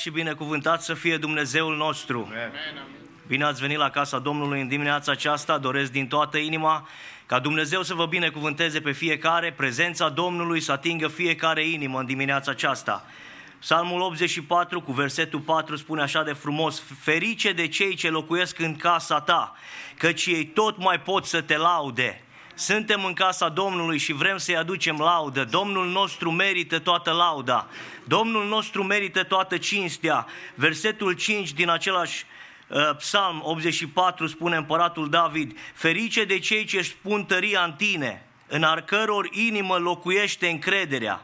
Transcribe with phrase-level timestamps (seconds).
[0.00, 2.28] și binecuvântat să fie Dumnezeul nostru.
[3.26, 5.58] Bine ați venit la casa Domnului în dimineața aceasta.
[5.58, 6.88] Doresc din toată inima
[7.26, 12.50] ca Dumnezeu să vă binecuvânteze pe fiecare, prezența Domnului să atingă fiecare inimă în dimineața
[12.50, 13.04] aceasta.
[13.58, 18.76] Psalmul 84 cu versetul 4 spune așa de frumos, Ferice de cei ce locuiesc în
[18.76, 19.56] casa ta,
[19.96, 22.24] căci ei tot mai pot să te laude.
[22.60, 25.44] Suntem în casa Domnului și vrem să-i aducem laudă.
[25.44, 27.66] Domnul nostru merită toată lauda.
[28.04, 30.26] Domnul nostru merită toată cinstea.
[30.54, 32.24] Versetul 5 din același
[32.68, 38.26] uh, Psalm 84 spune împăratul David, Ferice de cei ce își pun tăria în tine,
[38.46, 41.22] în ar căror inimă locuiește încrederea.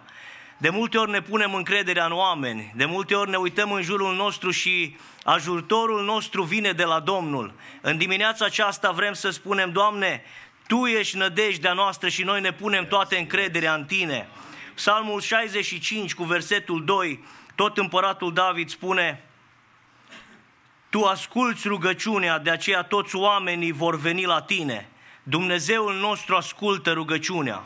[0.58, 4.14] De multe ori ne punem încrederea în oameni, de multe ori ne uităm în jurul
[4.14, 7.52] nostru și ajutorul nostru vine de la Domnul.
[7.80, 10.22] În dimineața aceasta vrem să spunem, Doamne,
[10.66, 14.28] Tu ești nădejdea noastră și noi ne punem toate încrederea în Tine.
[14.74, 19.24] Psalmul 65 cu versetul 2, tot împăratul David spune,
[20.90, 24.88] Tu asculți rugăciunea, de aceea toți oamenii vor veni la Tine.
[25.22, 27.64] Dumnezeul nostru ascultă rugăciunea.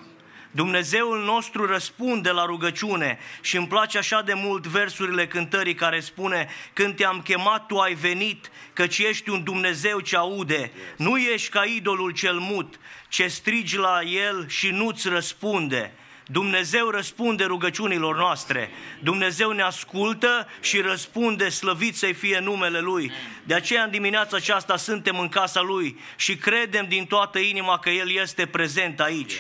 [0.51, 6.49] Dumnezeul nostru răspunde la rugăciune și îmi place așa de mult versurile cântării care spune
[6.73, 10.73] Când te-am chemat, tu ai venit, căci ești un Dumnezeu ce aude.
[10.97, 15.93] Nu ești ca idolul cel mut, ce strigi la el și nu-ți răspunde.
[16.27, 18.71] Dumnezeu răspunde rugăciunilor noastre.
[19.03, 23.13] Dumnezeu ne ascultă și răspunde, slăvit să-i fie numele Lui.
[23.45, 27.91] De aceea în dimineața aceasta suntem în casa Lui și credem din toată inima că
[27.91, 29.33] El este prezent aici.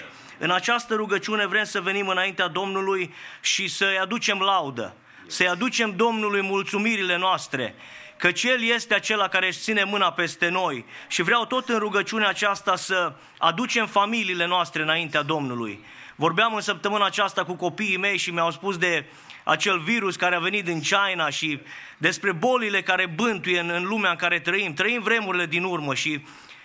[0.43, 4.95] În această rugăciune vrem să venim înaintea Domnului și să-i aducem laudă,
[5.27, 7.75] să-i aducem Domnului mulțumirile noastre,
[8.17, 12.29] căci El este acela care își ține mâna peste noi și vreau tot în rugăciunea
[12.29, 15.85] aceasta să aducem familiile noastre înaintea Domnului.
[16.17, 19.05] Vorbeam în săptămâna aceasta cu copiii mei și mi-au spus de
[19.45, 21.61] acel virus care a venit din China și
[21.99, 24.75] despre bolile care bântuie în, în lumea în care trăim.
[24.75, 26.25] Trăim vremurile din urmă și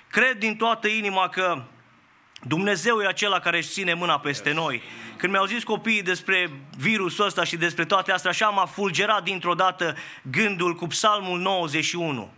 [0.10, 1.63] cred din toată inima că
[2.47, 4.81] Dumnezeu e acela care își ține mâna peste noi.
[5.18, 9.53] Când mi-au zis copiii despre virusul ăsta și despre toate astea, așa m-a fulgerat dintr-o
[9.53, 12.33] dată gândul cu Psalmul 91.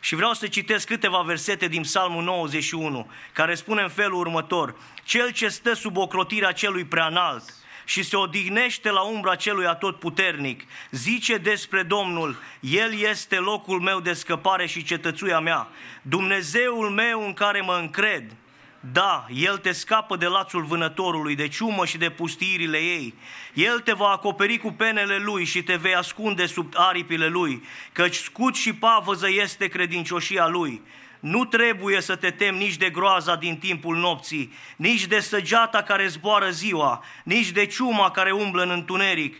[0.00, 4.74] Și vreau să citesc câteva versete din Psalmul 91, care spune în felul următor.
[5.04, 7.54] Cel ce stă sub ocrotirea celui preanalt
[7.84, 14.12] și se odihnește la umbra celui atotputernic, zice despre Domnul, El este locul meu de
[14.12, 15.68] scăpare și cetățuia mea,
[16.02, 18.32] Dumnezeul meu în care mă încred,
[18.80, 23.14] da, El te scapă de lațul vânătorului, de ciumă și de pustiirile ei.
[23.54, 28.16] El te va acoperi cu penele Lui și te vei ascunde sub aripile Lui, căci
[28.16, 30.82] scut și pavăză este credincioșia Lui.
[31.20, 36.06] Nu trebuie să te temi nici de groaza din timpul nopții, nici de săgeata care
[36.06, 39.36] zboară ziua, nici de ciuma care umblă în întuneric,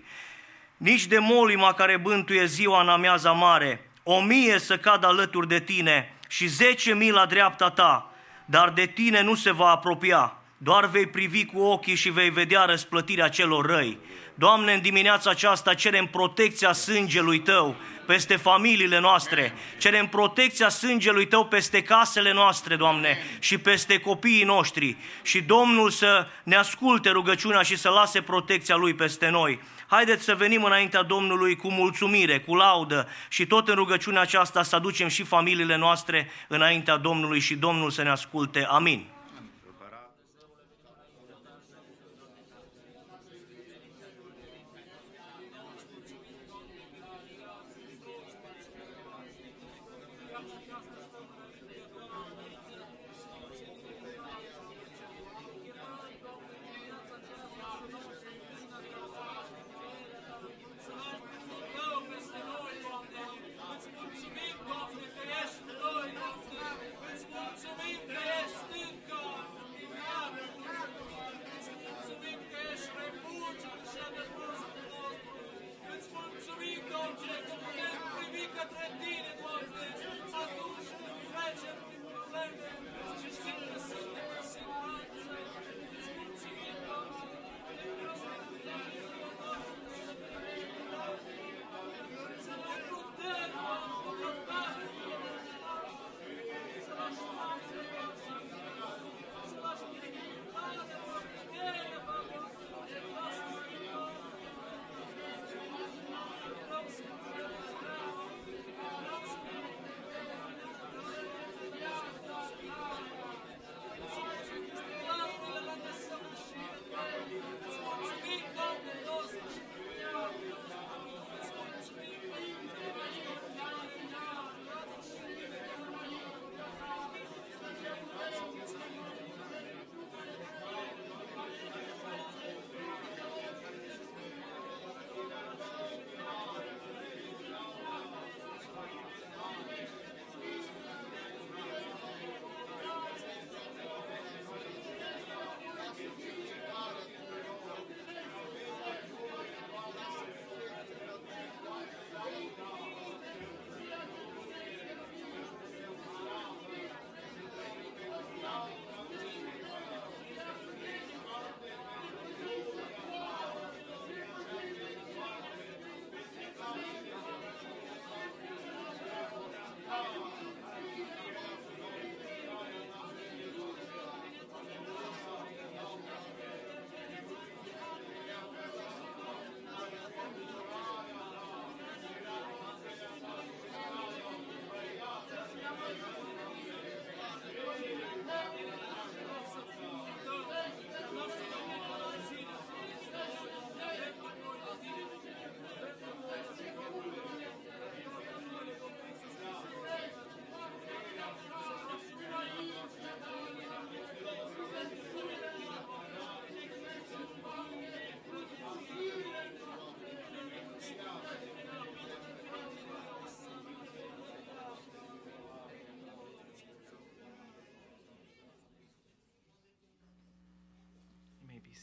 [0.77, 3.91] nici de molima care bântuie ziua în amiaza mare.
[4.03, 8.10] O mie să cadă alături de tine și zece mii la dreapta ta,
[8.51, 12.65] dar de tine nu se va apropia, doar vei privi cu ochii și vei vedea
[12.65, 13.99] răsplătirea celor răi.
[14.35, 17.77] Doamne, în dimineața aceasta cerem protecția sângelui Tău
[18.07, 24.97] peste familiile noastre, cerem protecția sângelui Tău peste casele noastre, Doamne, și peste copiii noștri.
[25.23, 29.61] Și Domnul să ne asculte rugăciunea și să lase protecția Lui peste noi.
[29.91, 34.77] Haideți să venim înaintea Domnului cu mulțumire, cu laudă și tot în rugăciunea aceasta să
[34.77, 38.65] aducem și familiile noastre înaintea Domnului și Domnul să ne asculte.
[38.65, 39.07] Amin.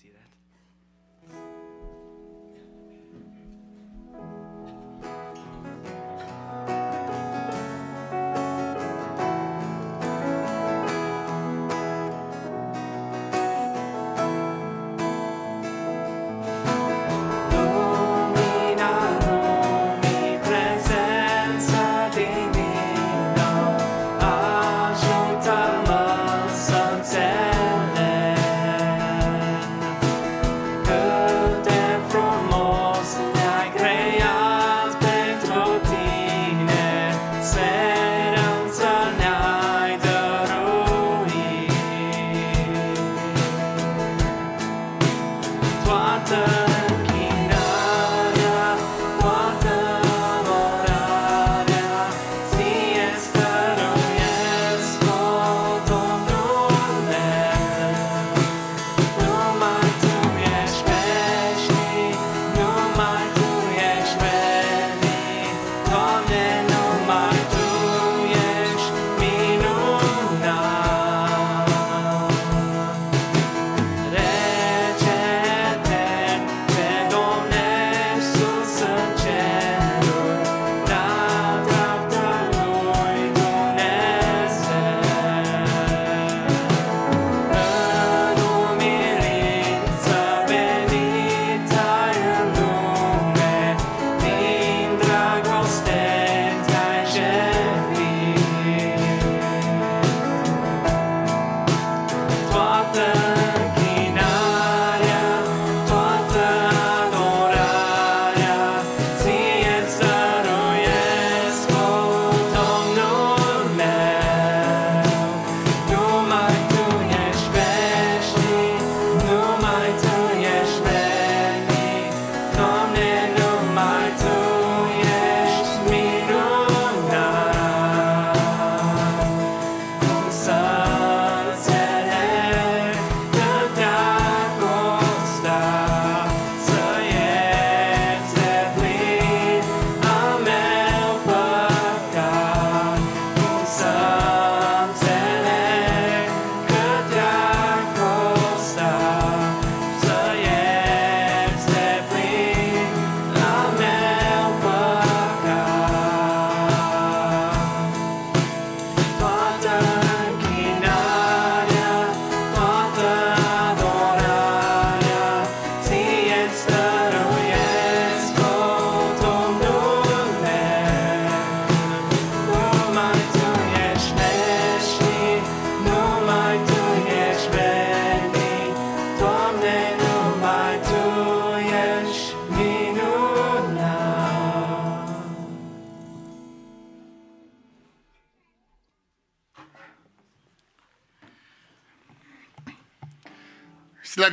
[0.01, 0.37] see that?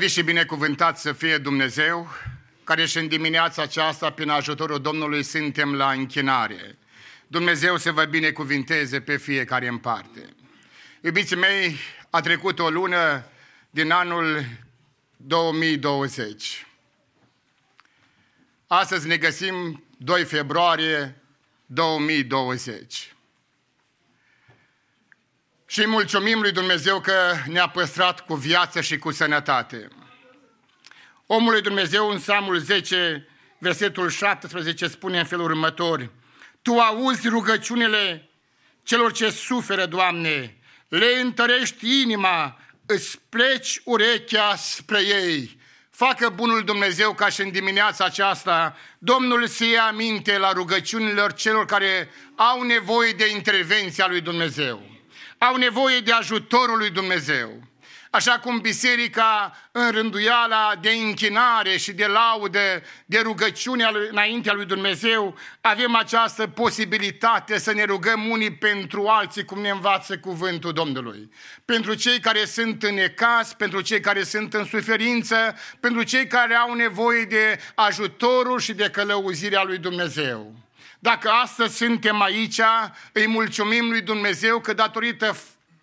[0.04, 2.08] Slăvit și binecuvântat să fie Dumnezeu,
[2.64, 6.78] care și în dimineața aceasta, prin ajutorul Domnului, suntem la închinare.
[7.26, 10.28] Dumnezeu să vă binecuvinteze pe fiecare în parte.
[11.00, 11.76] Iubiții mei,
[12.10, 13.24] a trecut o lună
[13.70, 14.44] din anul
[15.16, 16.66] 2020.
[18.66, 21.16] Astăzi ne găsim 2 februarie
[21.66, 23.13] 2020.
[25.74, 29.88] Și mulțumim lui Dumnezeu că ne-a păstrat cu viață și cu sănătate.
[31.26, 33.28] Omul lui Dumnezeu în Samul 10,
[33.58, 36.10] versetul 17 spune în felul următor,
[36.62, 38.30] Tu auzi rugăciunile
[38.82, 40.56] celor ce suferă, Doamne,
[40.88, 45.60] le întărești inima, îți pleci urechea spre ei.
[45.90, 51.64] Facă bunul Dumnezeu ca și în dimineața aceasta Domnul să ia aminte la rugăciunilor celor
[51.64, 54.93] care au nevoie de intervenția lui Dumnezeu
[55.44, 57.62] au nevoie de ajutorul lui Dumnezeu.
[58.10, 65.38] Așa cum biserica în rânduiala de închinare și de laudă, de rugăciune înaintea lui Dumnezeu,
[65.60, 71.30] avem această posibilitate să ne rugăm unii pentru alții, cum ne învață cuvântul Domnului.
[71.64, 75.36] Pentru cei care sunt în ecas, pentru cei care sunt în suferință,
[75.80, 80.63] pentru cei care au nevoie de ajutorul și de călăuzirea lui Dumnezeu.
[81.04, 82.60] Dacă astăzi suntem aici,
[83.12, 85.36] îi mulțumim lui Dumnezeu că datorită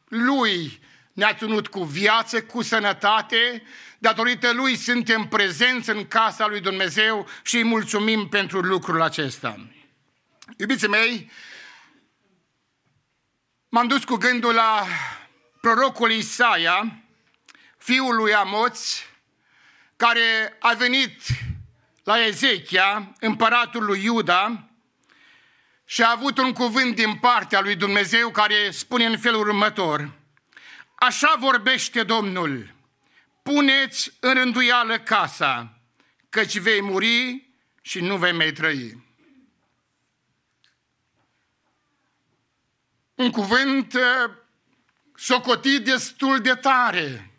[0.07, 0.79] Lui
[1.13, 3.63] ne-a ținut cu viață, cu sănătate,
[3.99, 9.67] datorită Lui suntem prezenți în casa lui Dumnezeu și îi mulțumim pentru lucrul acesta.
[10.57, 11.31] Iubiții mei,
[13.69, 14.85] m-am dus cu gândul la
[15.61, 17.01] prorocul Isaia,
[17.77, 18.89] fiul lui Amoț,
[19.95, 21.21] care a venit
[22.03, 24.65] la Ezechia, împăratul lui Iuda,
[25.91, 30.11] și a avut un cuvânt din partea lui Dumnezeu care spune în felul următor,
[30.95, 32.73] Așa vorbește Domnul,
[33.43, 35.79] puneți în rânduială casa,
[36.29, 37.47] căci vei muri
[37.81, 39.03] și nu vei mai trăi.
[43.15, 44.31] Un cuvânt uh,
[45.15, 47.31] socotit destul de tare.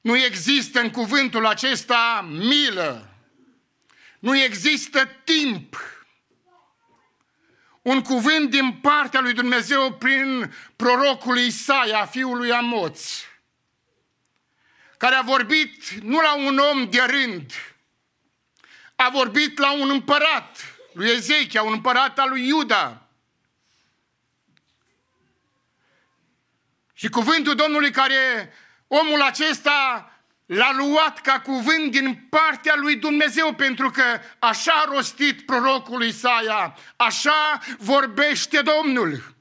[0.00, 3.16] Nu există în cuvântul acesta milă.
[4.18, 5.76] Nu există timp
[7.82, 13.10] un cuvânt din partea lui Dumnezeu prin prorocul Isaia, fiul lui Amoț,
[14.96, 17.52] care a vorbit nu la un om de rând,
[18.96, 23.06] a vorbit la un împărat, lui Ezechia, un împărat al lui Iuda.
[26.92, 28.52] Și cuvântul Domnului care
[28.86, 30.06] omul acesta
[30.46, 34.02] l-a luat ca cuvânt din partea lui Dumnezeu, pentru că
[34.38, 39.32] așa a rostit prorocul Isaia, așa vorbește Domnul.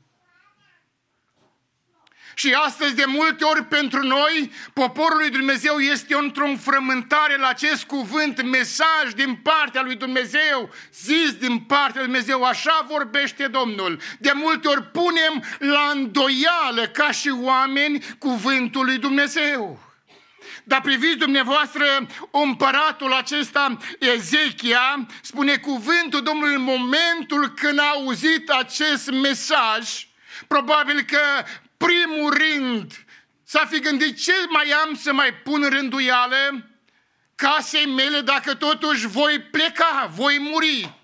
[2.33, 7.83] Și astăzi, de multe ori pentru noi, poporul lui Dumnezeu este într-o înfrământare la acest
[7.83, 13.99] cuvânt, mesaj din partea lui Dumnezeu, zis din partea lui Dumnezeu, așa vorbește Domnul.
[14.19, 19.90] De multe ori punem la îndoială, ca și oameni, cuvântul lui Dumnezeu.
[20.63, 21.85] Dar priviți dumneavoastră
[22.31, 30.07] împăratul acesta, Ezechia, spune cuvântul Domnului în momentul când a auzit acest mesaj,
[30.47, 31.19] probabil că
[31.77, 33.05] primul rând
[33.43, 36.65] s-a fi gândit ce mai am să mai pun rânduială
[37.41, 41.00] casei mele dacă totuși voi pleca, voi muri.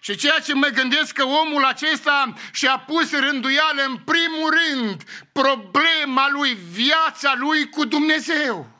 [0.00, 5.02] Și ceea ce mă gândesc că omul acesta și-a pus rânduială în primul rând
[5.32, 8.78] problema lui, viața lui cu Dumnezeu.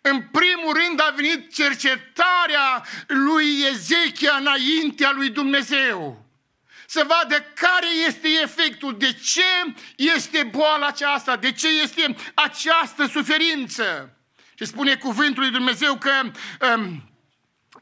[0.00, 6.24] În primul rând a venit cercetarea lui Ezechia înaintea lui Dumnezeu.
[6.86, 14.16] Să vadă care este efectul, de ce este boala aceasta, de ce este această suferință.
[14.54, 16.10] Și spune cuvântul lui Dumnezeu că
[16.76, 17.10] um,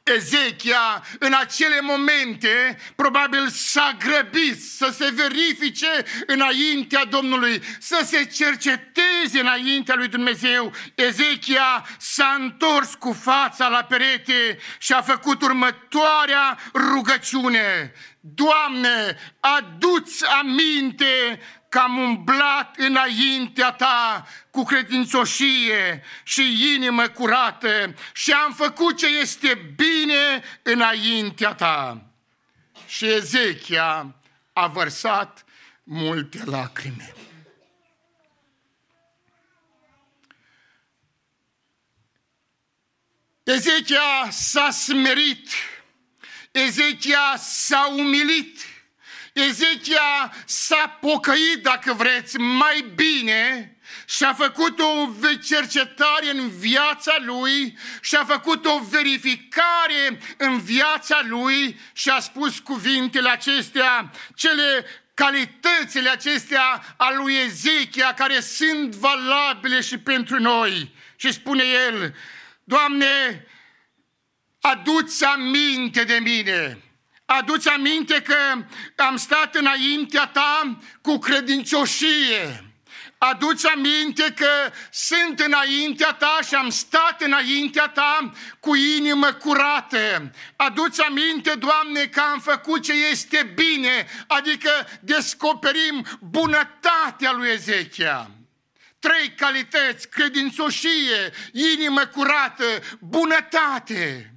[0.04, 9.40] Ezechia în acele momente probabil s-a grăbit să se verifice înaintea Domnului, să se cerceteze
[9.40, 10.73] înaintea lui Dumnezeu.
[10.95, 17.93] Ezechia s-a întors cu fața la perete și a făcut următoarea rugăciune.
[18.21, 21.40] Doamne, aduți aminte
[21.75, 29.75] că am umblat înaintea ta cu credincioșie și inimă curată și am făcut ce este
[29.76, 32.04] bine înaintea ta.
[32.87, 34.15] Și Ezechia
[34.52, 35.45] a vărsat
[35.82, 37.15] multe lacrime.
[43.43, 45.50] Ezechia s-a smerit,
[46.50, 48.74] Ezechia s-a umilit,
[49.34, 55.08] Ezechia s-a pocăit, dacă vreți, mai bine și a făcut o
[55.44, 62.58] cercetare în viața lui și a făcut o verificare în viața lui și a spus
[62.58, 70.94] cuvintele acestea, cele calitățile acestea a lui Ezechia care sunt valabile și pentru noi.
[71.16, 72.14] Și spune el,
[72.64, 73.47] Doamne,
[74.60, 76.78] aduți aminte de mine.
[77.26, 78.37] Aduți aminte că
[78.97, 82.65] am stat înaintea ta cu credincioșie
[83.30, 90.30] aduți aminte că sunt înaintea ta și am stat înaintea ta cu inimă curată.
[90.56, 98.30] Aduți aminte, Doamne, că am făcut ce este bine, adică descoperim bunătatea lui Ezechia.
[98.99, 102.65] Trei calități, credințoșie, inimă curată,
[103.00, 104.33] bunătate.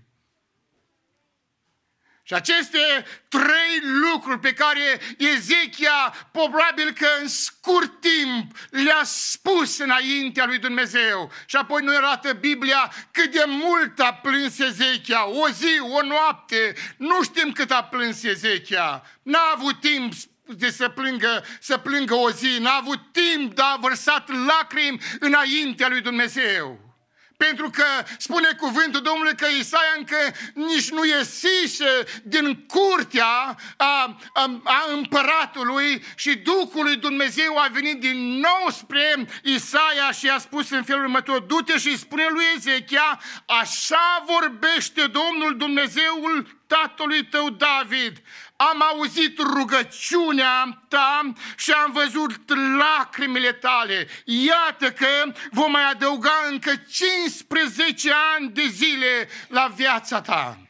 [2.28, 2.80] Și aceste
[3.28, 11.32] trei lucruri pe care Ezechia probabil că în scurt timp le-a spus înaintea lui Dumnezeu.
[11.46, 16.74] Și apoi nu arată Biblia cât de mult a plâns Ezechia, o zi, o noapte,
[16.98, 19.04] nu știm cât a plâns Ezechia.
[19.22, 20.13] N-a avut timp
[20.46, 25.88] de să plângă, să plângă o zi, n-a avut timp, dar a vărsat lacrimi înaintea
[25.88, 26.87] lui Dumnezeu.
[27.38, 27.86] Pentru că
[28.17, 30.17] spune cuvântul Domnului că Isaia încă
[30.54, 38.00] nici nu ieșise din curtea a, a, a împăratului și Duhul lui Dumnezeu a venit
[38.00, 43.21] din nou spre Isaia și a spus în felul următor, du-te și spune lui Ezechia,
[43.45, 48.21] așa vorbește Domnul Dumnezeul tatălui tău David
[48.58, 54.08] am auzit rugăciunea ta și am văzut lacrimile tale.
[54.26, 55.08] Iată că
[55.52, 60.62] vom mai adăuga încă 15 ani de zile la viața ta.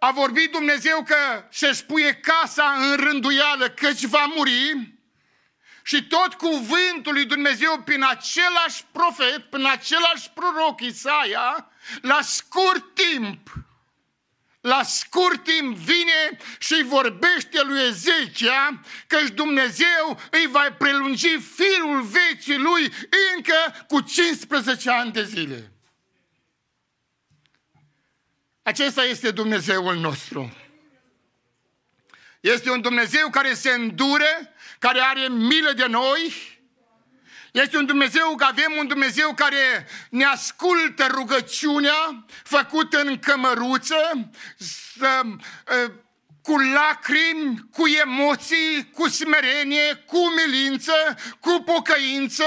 [0.00, 4.99] A vorbit Dumnezeu că se-și puie casa în rânduială căci va muri
[5.90, 13.52] și tot cuvântul lui Dumnezeu prin același profet, prin același proroc Isaia, la scurt timp,
[14.60, 22.02] la scurt timp vine și îi vorbește lui Ezechia că Dumnezeu îi va prelungi firul
[22.02, 22.92] vieții lui
[23.34, 25.72] încă cu 15 ani de zile.
[28.62, 30.56] Acesta este Dumnezeul nostru.
[32.40, 36.58] Este un Dumnezeu care se îndure, care are milă de noi,
[37.52, 44.30] este un Dumnezeu, că avem un Dumnezeu care ne ascultă rugăciunea făcută în cămăruță,
[44.98, 45.20] să,
[45.84, 45.90] ă,
[46.42, 50.92] cu lacrimi, cu emoții, cu smerenie, cu milință,
[51.40, 52.44] cu pocăință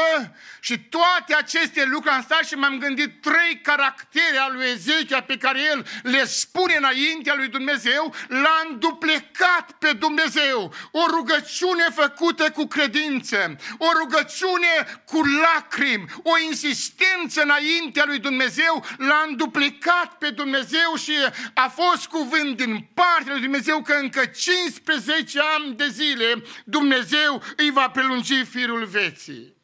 [0.65, 5.38] și toate aceste lucruri am stat și m-am gândit trei caractere al lui Ezechia pe
[5.38, 10.73] care el le spune înaintea lui Dumnezeu, l-a înduplecat pe Dumnezeu.
[10.91, 19.26] O rugăciune făcută cu credință, o rugăciune cu lacrimi, o insistență înaintea lui Dumnezeu, l-a
[19.28, 21.13] înduplecat pe Dumnezeu și
[21.54, 27.71] a fost cuvânt din partea lui Dumnezeu că încă 15 ani de zile Dumnezeu îi
[27.71, 29.62] va prelungi firul vieții.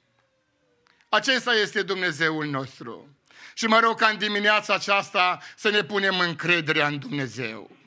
[1.10, 3.18] Acesta este Dumnezeul nostru.
[3.54, 7.78] Și mă rog ca în dimineața aceasta să ne punem încrederea în Dumnezeu.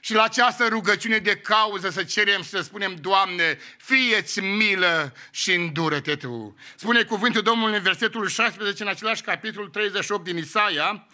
[0.00, 5.54] Și la această rugăciune de cauză să cerem și să spunem, Doamne, fie-ți milă și
[5.54, 6.56] îndură-te Tu.
[6.76, 11.06] Spune cuvântul Domnului în versetul 16, în același capitol 38 din Isaia,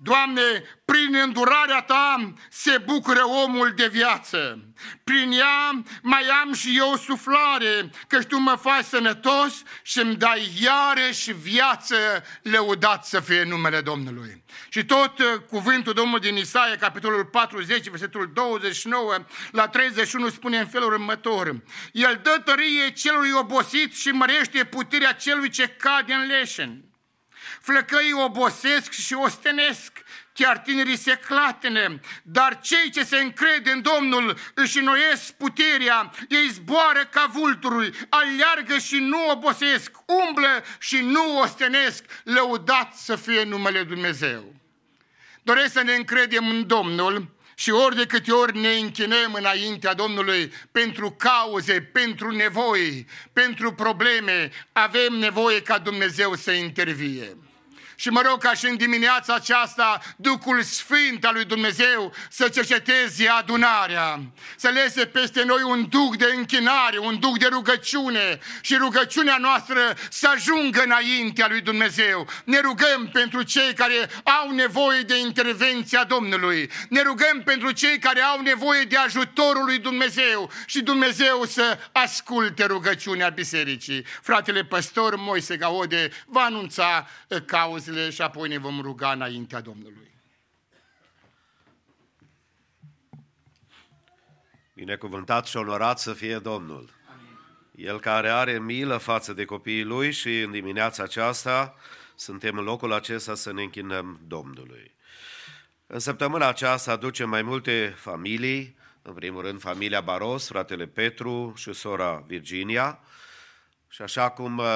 [0.00, 4.58] Doamne, prin îndurarea Ta se bucură omul de viață.
[5.04, 10.50] Prin ea mai am și eu suflare, că Tu mă faci sănătos și îmi dai
[10.62, 11.96] iarăși viață,
[12.42, 14.44] lăudat să fie numele Domnului.
[14.68, 19.14] Și tot uh, cuvântul Domnului din Isaia, capitolul 40, versetul 29
[19.50, 21.62] la 31 spune în felul următor.
[21.92, 26.87] El dă tărie celui obosit și mărește puterea celui ce cade în leșen.
[27.68, 29.92] Flăcăii obosesc și ostenesc,
[30.32, 36.48] chiar tinerii se clatene, dar cei ce se încred în Domnul își înnoiesc puterea, ei
[36.48, 43.82] zboară ca vulturul, aleargă și nu obosesc, umblă și nu ostenesc, lăudat să fie numele
[43.82, 44.54] Dumnezeu.
[45.42, 50.52] Doresc să ne încredem în Domnul și ori de câte ori ne închinăm înaintea Domnului
[50.72, 57.36] pentru cauze, pentru nevoi, pentru probleme, avem nevoie ca Dumnezeu să intervie.
[58.00, 63.28] Și mă rog ca și în dimineața aceasta Duhul Sfânt al lui Dumnezeu să cerceteze
[63.28, 64.20] adunarea,
[64.56, 69.80] să lese peste noi un duh de închinare, un duh de rugăciune și rugăciunea noastră
[70.10, 72.28] să ajungă înaintea lui Dumnezeu.
[72.44, 76.70] Ne rugăm pentru cei care au nevoie de intervenția Domnului.
[76.88, 82.64] Ne rugăm pentru cei care au nevoie de ajutorul lui Dumnezeu și Dumnezeu să asculte
[82.64, 84.04] rugăciunea bisericii.
[84.22, 87.38] Fratele păstor Moise Gaode va anunța uh,
[87.88, 90.16] cauzele și apoi ne vom ruga înaintea Domnului.
[94.74, 96.90] Binecuvântat și onorat să fie Domnul.
[97.74, 101.74] El care are milă față de copiii lui și în dimineața aceasta
[102.14, 104.96] suntem în locul acesta să ne închinăm Domnului.
[105.86, 111.72] În săptămâna aceasta aducem mai multe familii, în primul rând familia Baros, fratele Petru și
[111.72, 113.00] sora Virginia,
[113.98, 114.66] și așa cum uh,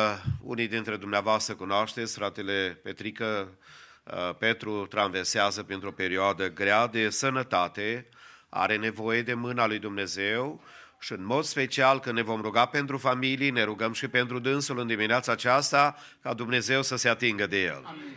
[0.41, 3.59] unii dintre dumneavoastră cunoașteți, fratele Petrică
[4.05, 8.09] uh, Petru traversează printr-o perioadă grea de sănătate,
[8.49, 10.63] are nevoie de mâna lui Dumnezeu
[10.99, 14.79] și în mod special când ne vom ruga pentru familii, ne rugăm și pentru dânsul
[14.79, 17.83] în dimineața aceasta ca Dumnezeu să se atingă de el.
[17.85, 18.17] Amin.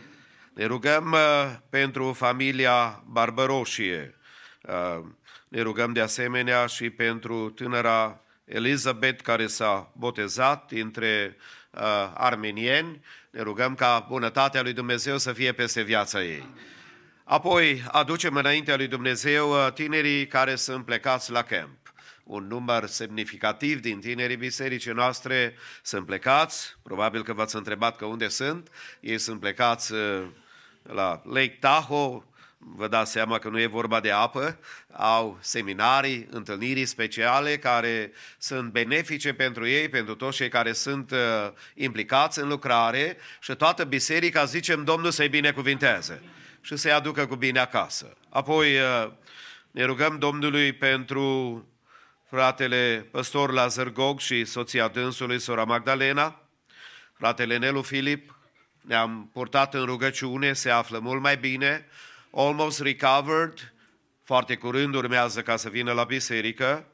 [0.54, 4.14] Ne rugăm uh, pentru familia Barbăroșie.
[4.62, 5.04] Uh,
[5.48, 11.36] ne rugăm de asemenea și pentru tânăra Elizabeth care s-a botezat între
[11.70, 11.80] uh,
[12.14, 13.00] armenieni.
[13.30, 16.48] Ne rugăm ca bunătatea lui Dumnezeu să fie peste viața ei.
[17.24, 21.86] Apoi aducem înaintea lui Dumnezeu uh, tinerii care sunt plecați la camp
[22.26, 28.28] un număr semnificativ din tinerii bisericii noastre sunt plecați, probabil că v-ați întrebat că unde
[28.28, 28.68] sunt,
[29.00, 30.22] ei sunt plecați uh,
[30.82, 32.22] la Lake Tahoe,
[32.58, 34.58] vă dați seama că nu e vorba de apă,
[34.92, 41.18] au seminarii, întâlniri speciale care sunt benefice pentru ei, pentru toți cei care sunt uh,
[41.74, 46.22] implicați în lucrare și toată biserica, zicem, Domnul să-i binecuvinteze
[46.60, 48.16] și să-i aducă cu bine acasă.
[48.28, 49.10] Apoi uh,
[49.70, 51.64] ne rugăm Domnului pentru
[52.28, 56.40] fratele păstor Lazar Gog și soția dânsului, sora Magdalena,
[57.12, 58.34] fratele Nelu Filip,
[58.80, 61.86] ne-am purtat în rugăciune, se află mult mai bine,
[62.36, 63.74] almost recovered,
[64.24, 66.86] foarte curând urmează ca să vină la biserică.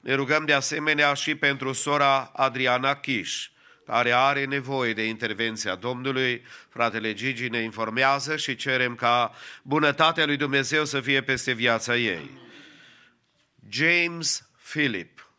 [0.00, 3.48] Ne rugăm de asemenea și pentru sora Adriana Chiș,
[3.86, 6.42] care are nevoie de intervenția Domnului.
[6.68, 12.30] Fratele Gigi ne informează și cerem ca bunătatea lui Dumnezeu să fie peste viața ei.
[13.68, 15.30] James Philip.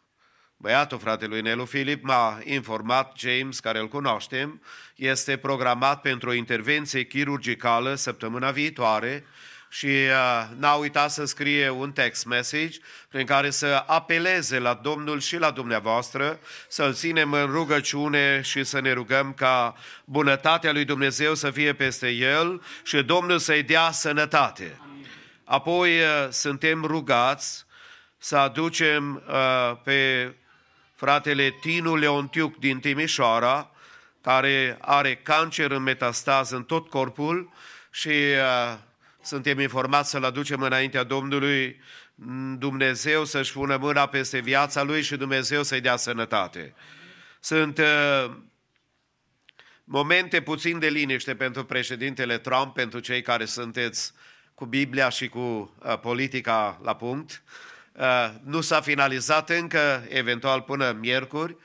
[0.58, 4.62] Băiatul fratelui Nelu Philip m-a informat, James, care îl cunoaștem,
[4.96, 9.26] este programat pentru o intervenție chirurgicală săptămâna viitoare
[9.74, 12.78] și uh, n-a uitat să scrie un text message
[13.10, 18.80] prin care să apeleze la Domnul și la dumneavoastră, să-L ținem în rugăciune și să
[18.80, 24.80] ne rugăm ca bunătatea lui Dumnezeu să fie peste El și Domnul să-i dea sănătate.
[25.44, 27.66] Apoi uh, suntem rugați
[28.18, 30.34] să aducem uh, pe
[30.96, 33.72] fratele Tinu Leontiuc din Timișoara,
[34.22, 37.52] care are cancer în metastaz în tot corpul
[37.92, 38.78] și uh,
[39.22, 41.82] suntem informați să-l aducem înaintea Domnului,
[42.58, 46.74] Dumnezeu să-și pună mâna peste viața lui și Dumnezeu să-i dea sănătate.
[47.40, 48.32] Sunt uh,
[49.84, 54.14] momente puțin de liniște pentru președintele Trump, pentru cei care sunteți
[54.54, 57.44] cu Biblia și cu uh, politica la punct.
[57.46, 61.58] Uh, Uh, nu s-a finalizat încă, eventual până miercuri,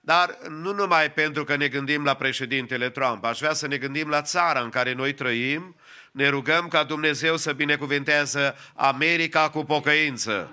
[0.00, 4.08] dar nu numai pentru că ne gândim la președintele Trump, aș vrea să ne gândim
[4.08, 5.76] la țara în care noi trăim,
[6.12, 10.50] ne rugăm ca Dumnezeu să binecuvântează America cu pocăință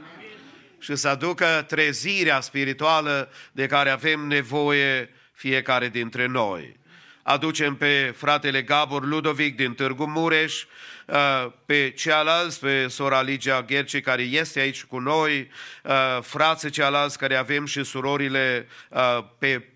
[0.80, 6.78] și să aducă trezirea spirituală de care avem nevoie fiecare dintre noi.
[7.24, 10.64] Aducem pe fratele Gabor Ludovic din Târgu Mureș,
[11.10, 15.50] Uh, pe ceilalți, pe sora Ligia Gherci, care este aici cu noi,
[15.84, 19.68] uh, frații ceilalți care avem și surorile uh, pe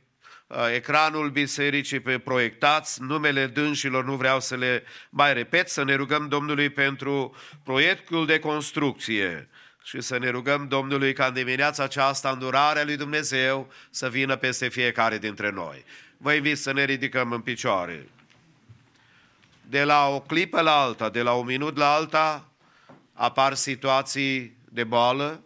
[0.74, 6.28] ecranul bisericii pe proiectați, numele dânșilor nu vreau să le mai repet, să ne rugăm
[6.28, 9.50] Domnului pentru proiectul de construcție
[9.84, 14.68] și să ne rugăm Domnului ca în dimineața aceasta îndurarea lui Dumnezeu să vină peste
[14.70, 15.84] fiecare dintre noi.
[16.18, 18.08] Vă invit să ne ridicăm în picioare
[19.70, 22.50] de la o clipă la alta, de la un minut la alta,
[23.14, 25.44] apar situații de boală,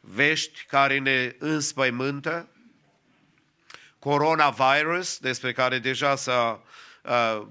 [0.00, 2.48] vești care ne înspăimântă,
[4.04, 6.62] coronavirus, despre care deja s-a
[7.02, 7.46] uh,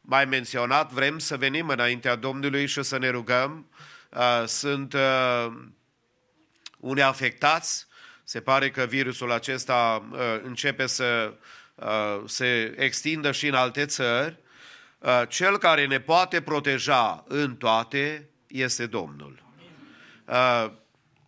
[0.00, 3.70] mai menționat, vrem să venim înaintea Domnului și să ne rugăm.
[4.10, 5.52] Uh, sunt uh,
[6.78, 7.86] unii afectați,
[8.24, 11.32] se pare că virusul acesta uh, începe să
[11.80, 14.38] Uh, se extindă și în alte țări
[14.98, 19.42] Uh, Cel care ne poate proteja în toate este Domnul.
[20.24, 20.70] Uh,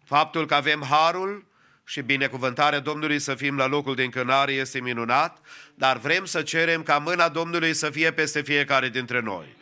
[0.04, 1.46] Faptul că avem harul
[1.90, 5.38] și binecuvântarea Domnului să fim la locul de încânare este minunat,
[5.74, 9.56] dar vrem să cerem ca mâna Domnului să fie peste fiecare dintre noi.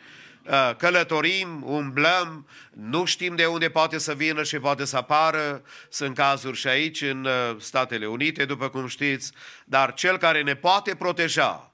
[0.45, 5.61] Uh, Călătorim, umblăm, nu știm de unde poate să vină și poate să apară.
[5.89, 9.31] Sunt cazuri și aici în uh, Statele Unite, după cum știți,
[9.65, 11.73] dar cel care ne poate proteja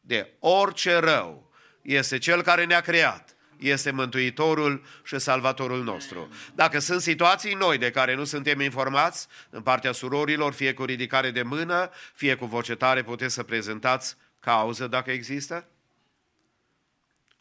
[0.00, 6.28] de orice rău este cel care ne-a creat este Mântuitorul și Salvatorul nostru.
[6.54, 11.30] Dacă sunt situații noi de care nu suntem informați, în partea surorilor, fie cu ridicare
[11.30, 15.68] de mână, fie cu voce tare, puteți să prezentați cauză dacă există?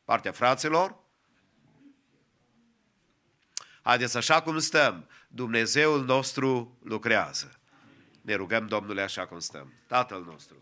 [0.04, 0.96] Partea fraților?
[3.82, 7.60] Haideți așa cum stăm, Dumnezeul nostru lucrează.
[8.22, 9.74] Ne rugăm Domnule așa cum stăm.
[9.88, 10.56] Tatăl nostru.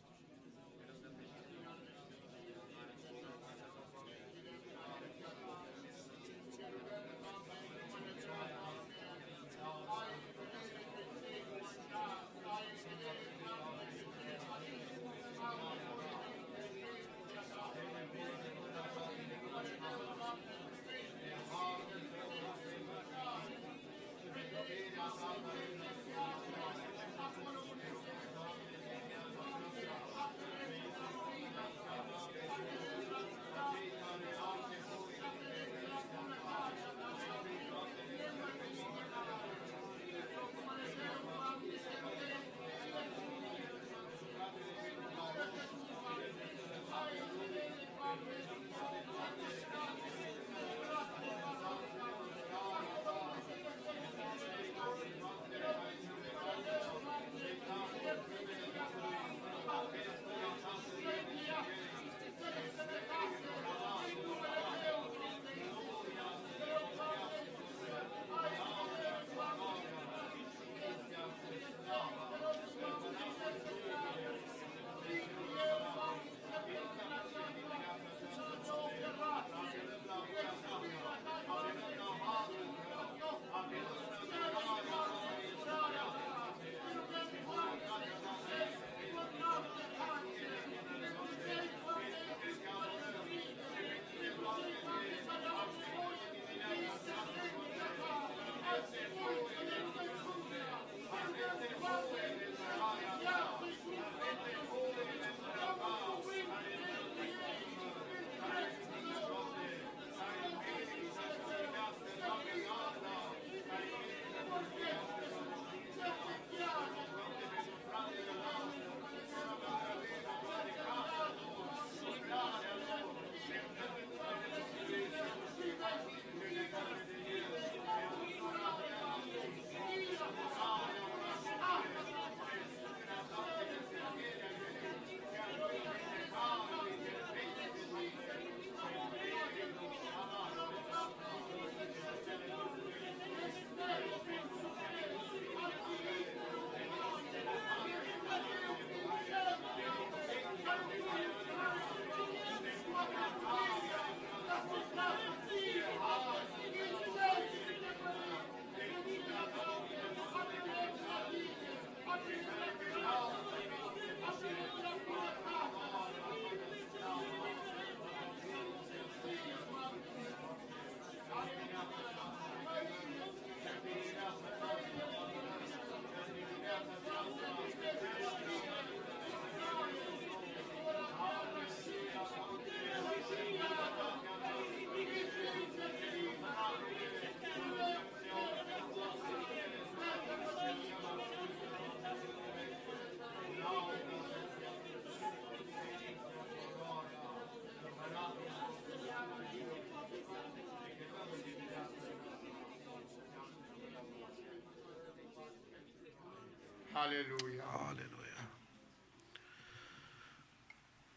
[206.93, 207.63] Aleluia.
[207.87, 208.49] Aleluia.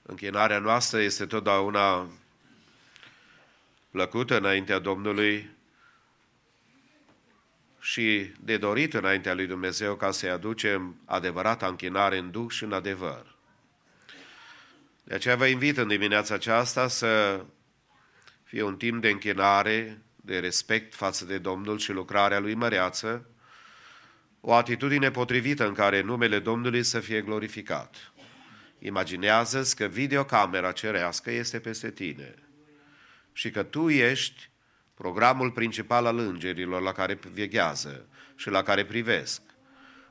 [0.02, 2.08] Închinarea noastră este totdeauna
[3.90, 5.50] plăcută înaintea Domnului
[7.80, 12.72] și de dorit înaintea lui Dumnezeu ca să-i aducem adevărata închinare în duh și în
[12.72, 13.34] adevăr.
[15.04, 17.44] De aceea vă invit în dimineața aceasta să
[18.44, 23.28] fie un timp de închinare, de respect față de Domnul și lucrarea lui măreață,
[24.48, 28.12] o atitudine potrivită în care numele Domnului să fie glorificat.
[28.78, 32.35] Imaginează-ți că videocamera cerească este peste tine
[33.32, 34.48] și că Tu ești
[34.94, 38.06] programul principal al îngerilor la care veghează
[38.37, 39.40] și la care privesc.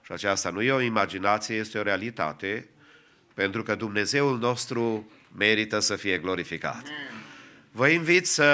[0.01, 2.69] Și aceasta nu e o imaginație, este o realitate,
[3.33, 6.83] pentru că Dumnezeul nostru merită să fie glorificat.
[7.71, 8.45] Vă invit să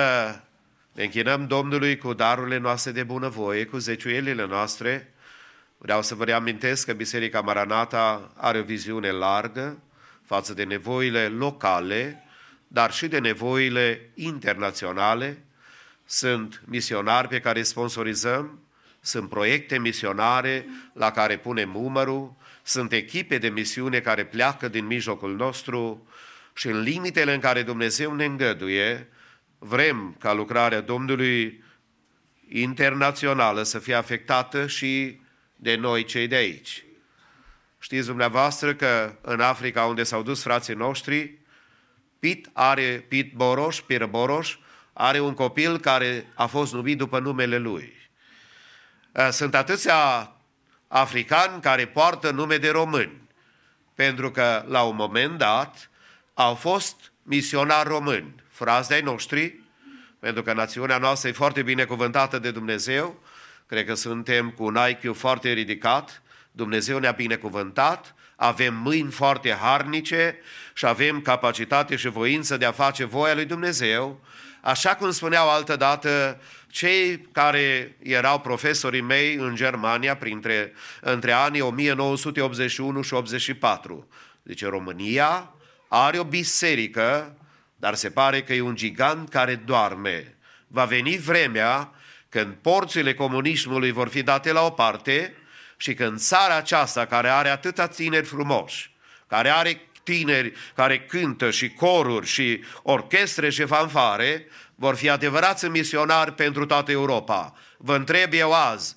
[0.92, 5.14] ne închinăm Domnului cu darurile noastre de bunăvoie, cu zeciuielile noastre.
[5.84, 9.78] Vreau să vă reamintesc că Biserica Maranata are o viziune largă
[10.26, 12.24] față de nevoile locale,
[12.68, 15.46] dar și de nevoile internaționale.
[16.06, 18.60] Sunt misionari pe care îi sponsorizăm,
[19.00, 25.36] sunt proiecte misionare la care punem umărul, sunt echipe de misiune care pleacă din mijlocul
[25.36, 26.08] nostru
[26.54, 29.10] și în limitele în care Dumnezeu ne îngăduie,
[29.60, 31.64] vrem ca lucrarea Domnului
[32.50, 35.21] internațională să fie afectată și
[35.62, 36.84] de noi cei de aici.
[37.80, 41.38] Știți dumneavoastră că în Africa unde s-au dus frații noștri,
[42.20, 44.58] Pit are, Pit Boroș, Pir Boroș,
[44.94, 48.10] are un copil care a fost numit după numele lui.
[49.32, 50.32] Sunt atâția
[50.88, 53.22] africani care poartă nume de români,
[53.96, 55.90] pentru că la un moment dat
[56.34, 59.60] au fost misionari români, frați de-ai noștri,
[60.20, 63.24] pentru că națiunea noastră e foarte binecuvântată de Dumnezeu,
[63.72, 70.38] cred că suntem cu un IQ foarte ridicat, Dumnezeu ne-a binecuvântat, avem mâini foarte harnice
[70.74, 74.22] și avem capacitate și voință de a face voia lui Dumnezeu,
[74.62, 83.02] așa cum spuneau altădată cei care erau profesorii mei în Germania printre, între anii 1981
[83.02, 84.08] și 84.
[84.44, 85.54] Deci România
[85.88, 87.38] are o biserică,
[87.76, 90.38] dar se pare că e un gigant care doarme.
[90.68, 91.92] Va veni vremea
[92.32, 95.36] când porțile comunismului vor fi date la o parte
[95.78, 98.92] și când țara aceasta, care are atâta tineri frumoși,
[99.28, 106.34] care are tineri care cântă și coruri și orchestre și fanfare, vor fi adevărați misionari
[106.34, 107.54] pentru toată Europa.
[107.78, 108.96] Vă întreb eu azi,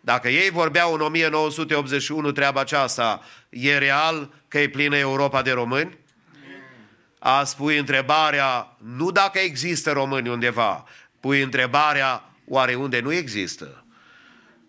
[0.00, 5.98] dacă ei vorbeau în 1981 treaba aceasta, e real că e plină Europa de români?
[7.18, 10.84] Azi pui întrebarea, nu dacă există români undeva,
[11.20, 13.84] pui întrebarea, oare unde nu există?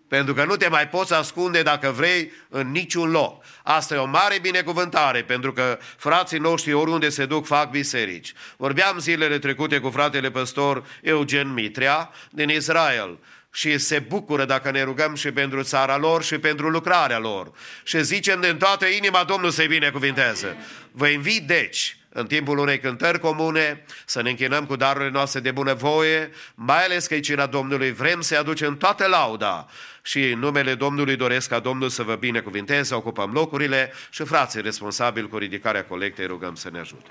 [0.07, 3.43] Pentru că nu te mai poți ascunde dacă vrei în niciun loc.
[3.63, 8.33] Asta e o mare binecuvântare, pentru că frații noștri oriunde se duc fac biserici.
[8.57, 13.19] Vorbeam zilele trecute cu fratele păstor Eugen Mitrea din Israel
[13.51, 17.51] și se bucură dacă ne rugăm și pentru țara lor și pentru lucrarea lor.
[17.83, 20.57] Și zicem din toată inima Domnul să-i binecuvinteze.
[20.91, 25.51] Vă invit deci în timpul unei cântări comune, să ne închinăm cu darurile noastre de
[25.51, 29.67] bunăvoie, mai ales că e cina Domnului, vrem să-i aducem toată lauda
[30.01, 34.61] și în numele Domnului doresc ca Domnul să vă binecuvinteze, să ocupăm locurile și frații
[34.61, 37.09] responsabili cu ridicarea colectei rugăm să ne ajute.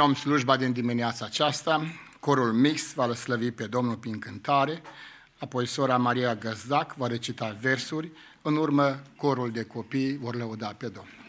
[0.00, 1.82] Continuăm slujba din dimineața aceasta.
[2.20, 4.82] Corul mix va slăvi pe Domnul prin cântare,
[5.38, 8.10] apoi sora Maria Găzdac va recita versuri,
[8.42, 11.19] în urmă corul de copii vor lăuda pe Domnul.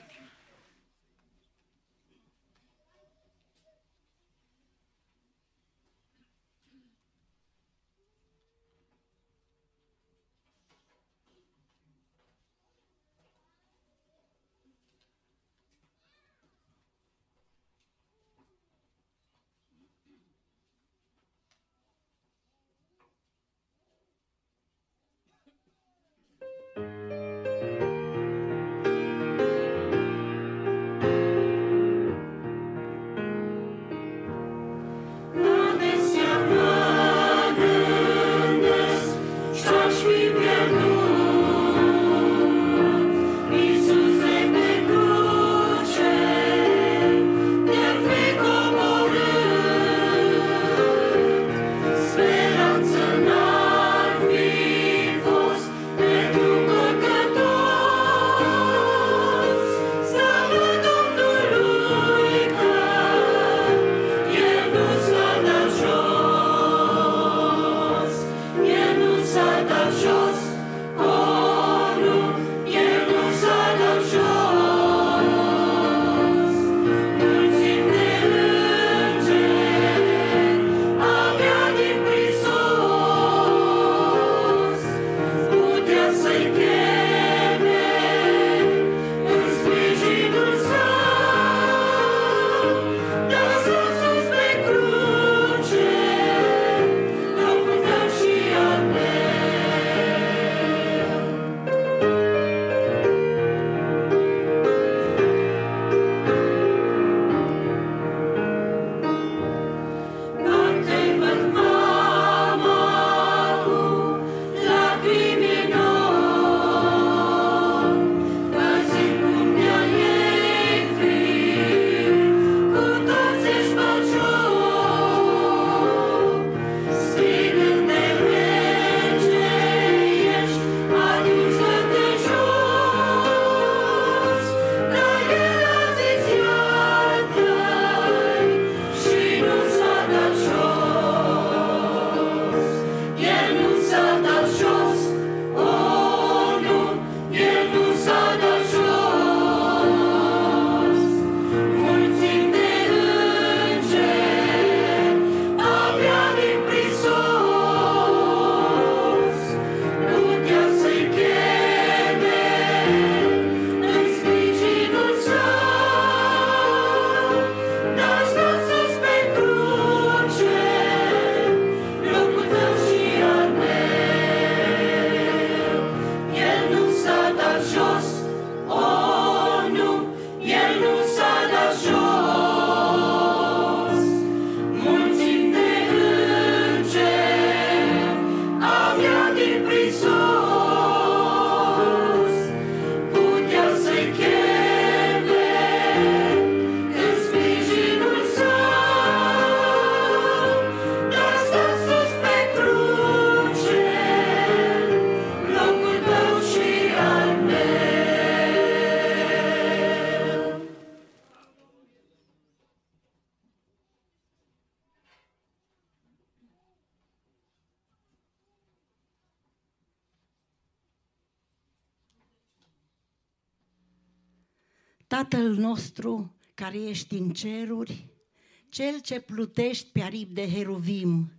[229.12, 231.32] ce plutești pe aripi de heruvim,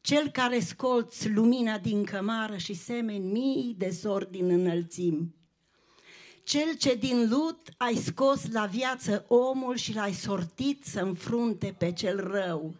[0.00, 5.34] cel care scolți lumina din cămară și semeni mii de sori din înălțimi.
[6.44, 11.92] Cel ce din lut ai scos la viață omul și l-ai sortit să înfrunte pe
[11.92, 12.74] cel rău.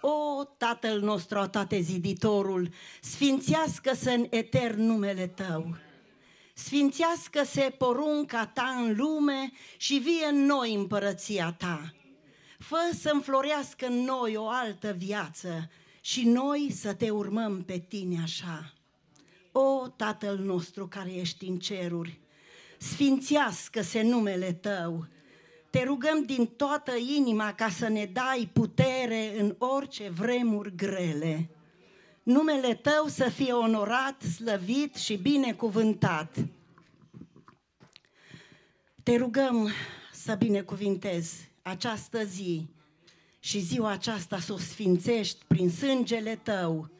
[0.00, 2.68] O, Tatăl nostru a toate ziditorul,
[3.00, 5.76] sfințească-să în eter numele Tău.
[6.54, 11.94] Sfințească-se porunca Ta în lume și vie în noi împărăția Ta
[12.60, 18.20] fă să înflorească în noi o altă viață și noi să te urmăm pe tine
[18.22, 18.72] așa.
[19.52, 22.20] O, Tatăl nostru care ești în ceruri,
[22.78, 25.06] sfințească-se numele Tău.
[25.70, 31.50] Te rugăm din toată inima ca să ne dai putere în orice vremuri grele.
[32.22, 36.36] Numele Tău să fie onorat, slăvit și binecuvântat.
[39.02, 39.70] Te rugăm
[40.12, 42.68] să binecuvintezi această zi
[43.38, 46.90] și ziua aceasta să o sfințești prin sângele Tău.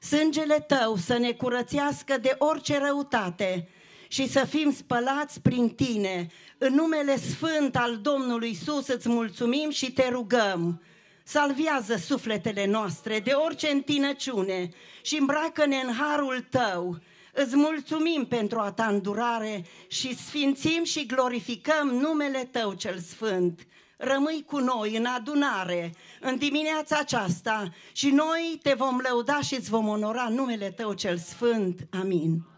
[0.00, 3.68] Sângele Tău să ne curățească de orice răutate
[4.08, 6.26] și să fim spălați prin Tine.
[6.58, 10.82] În numele sfânt al Domnului Isus îți mulțumim și te rugăm.
[11.24, 14.68] Salviază sufletele noastre de orice întinăciune
[15.02, 16.98] și îmbracă-ne în harul Tău.
[17.32, 23.66] Îți mulțumim pentru a ta îndurare și sfințim și glorificăm numele Tău cel Sfânt.
[24.04, 29.70] Rămâi cu noi în adunare în dimineața aceasta și noi te vom lăuda și îți
[29.70, 31.86] vom onora numele Tău cel Sfânt.
[32.00, 32.53] Amin.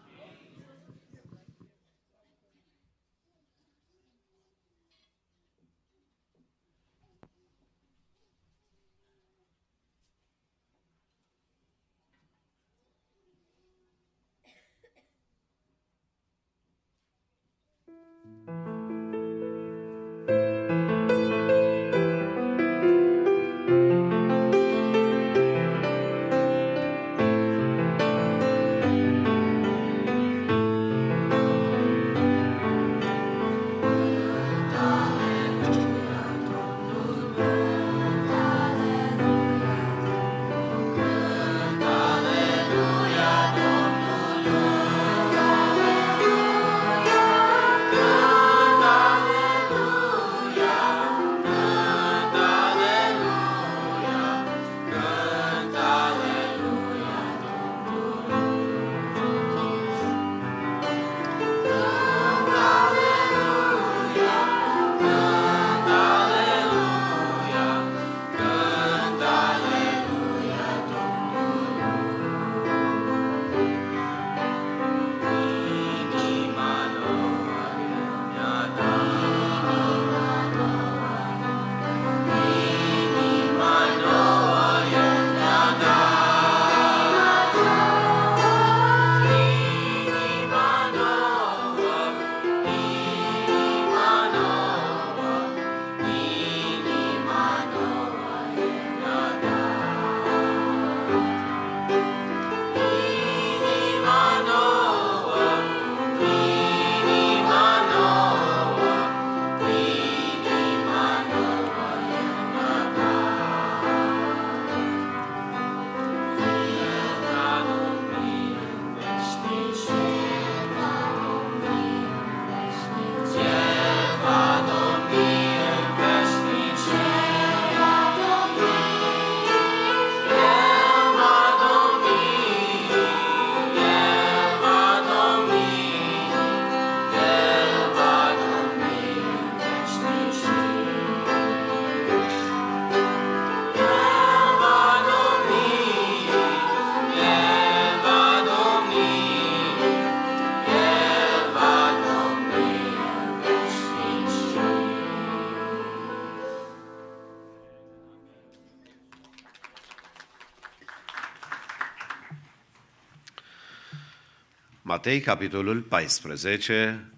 [164.89, 167.11] Matei, capitolul 14,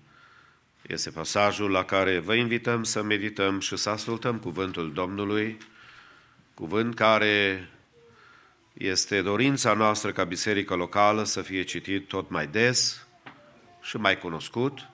[0.86, 5.58] este pasajul la care vă invităm să medităm și să ascultăm cuvântul Domnului,
[6.54, 7.68] cuvânt care
[8.72, 13.06] este dorința noastră ca biserică locală să fie citit tot mai des
[13.82, 14.88] și mai cunoscut.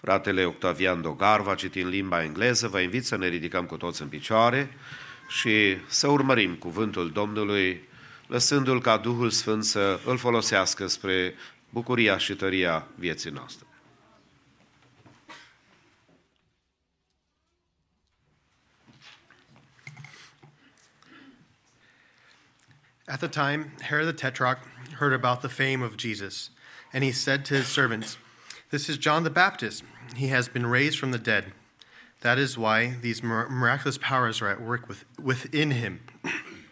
[0.00, 4.02] Fratele Octavian Dogar va citi în limba engleză, vă invit să ne ridicăm cu toți
[4.02, 4.76] în picioare
[5.28, 7.88] și să urmărim cuvântul Domnului,
[8.26, 11.34] lăsându-l ca Duhul Sfânt să îl folosească spre
[11.76, 13.66] bucuria și tăria vieții noastre.
[23.06, 24.58] At the time, Herod the Tetrarch
[24.98, 26.50] heard about the fame of Jesus,
[26.92, 28.16] and he said to his servants,
[28.70, 29.84] This is John the Baptist.
[30.14, 31.44] He has been raised from the dead.
[32.20, 36.00] That is why these miraculous powers are at work with, within him.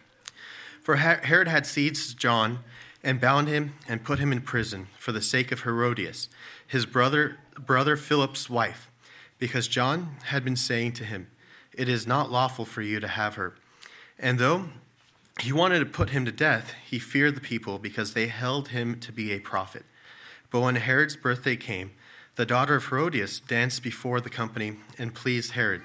[0.85, 2.63] For Herod had seized John
[3.05, 6.27] and bound him and put him in prison for the sake of Herodias,
[6.65, 8.89] his brother, brother Philip's wife,
[9.37, 11.27] because John had been saying to him,
[11.71, 13.53] It is not lawful for you to have her.
[14.17, 14.69] And though
[15.39, 18.99] he wanted to put him to death, he feared the people because they held him
[19.01, 19.85] to be a prophet.
[20.49, 21.91] But when Herod's birthday came,
[22.37, 25.83] the daughter of Herodias, danced before the company and pleased Herod,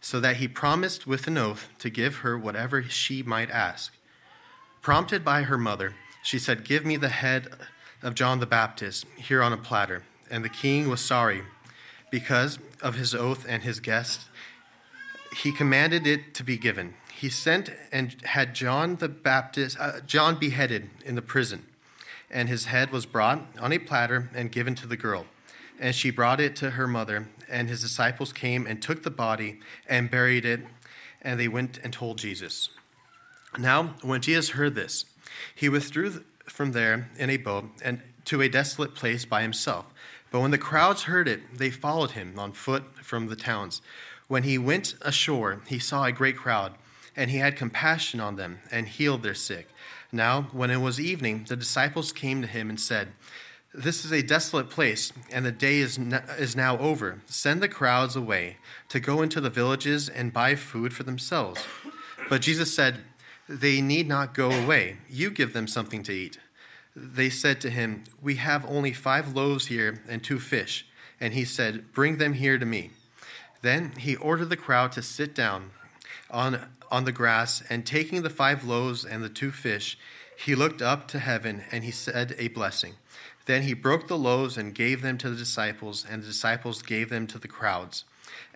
[0.00, 3.92] so that he promised with an oath to give her whatever she might ask.
[4.80, 5.94] Prompted by her mother,
[6.24, 7.48] she said, Give me the head
[8.02, 10.02] of John the Baptist here on a platter.
[10.30, 11.42] And the king was sorry
[12.10, 14.22] because of his oath and his guest.
[15.42, 16.94] He commanded it to be given.
[17.14, 21.66] He sent and had John the Baptist, uh, John beheaded in the prison,
[22.30, 25.26] and his head was brought on a platter and given to the girl.
[25.78, 29.60] And she brought it to her mother, and his disciples came and took the body
[29.86, 30.60] and buried it,
[31.20, 32.70] and they went and told Jesus.
[33.58, 35.04] Now, when Jesus heard this,
[35.54, 39.86] he withdrew from there in a boat and to a desolate place by himself.
[40.30, 43.80] But when the crowds heard it, they followed him on foot from the towns.
[44.26, 46.74] When he went ashore, he saw a great crowd,
[47.14, 49.68] and he had compassion on them and healed their sick.
[50.10, 53.08] Now, when it was evening, the disciples came to him and said,
[53.72, 55.98] This is a desolate place, and the day is,
[56.38, 57.20] is now over.
[57.26, 58.56] Send the crowds away
[58.88, 61.64] to go into the villages and buy food for themselves.
[62.28, 63.00] But Jesus said,
[63.48, 64.98] They need not go away.
[65.08, 66.38] You give them something to eat.
[66.96, 70.86] They said to him, We have only five loaves here and two fish.
[71.20, 72.90] And he said, Bring them here to me.
[73.62, 75.70] Then he ordered the crowd to sit down
[76.30, 79.98] on, on the grass, and taking the five loaves and the two fish,
[80.36, 82.94] he looked up to heaven and he said a blessing.
[83.46, 87.10] Then he broke the loaves and gave them to the disciples, and the disciples gave
[87.10, 88.04] them to the crowds.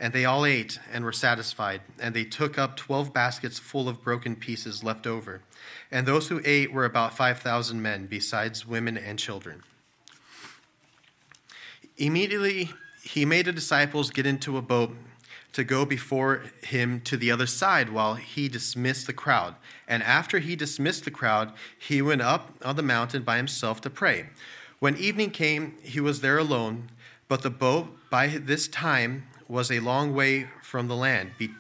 [0.00, 4.02] And they all ate and were satisfied, and they took up twelve baskets full of
[4.02, 5.42] broken pieces left over.
[5.90, 9.62] And those who ate were about 5,000 men, besides women and children.
[11.96, 12.70] Immediately,
[13.02, 14.94] he made the disciples get into a boat
[15.52, 19.56] to go before him to the other side while he dismissed the crowd.
[19.88, 23.90] And after he dismissed the crowd, he went up on the mountain by himself to
[23.90, 24.26] pray.
[24.78, 26.90] When evening came, he was there alone,
[27.26, 31.50] but the boat by this time was a long way from the land, be,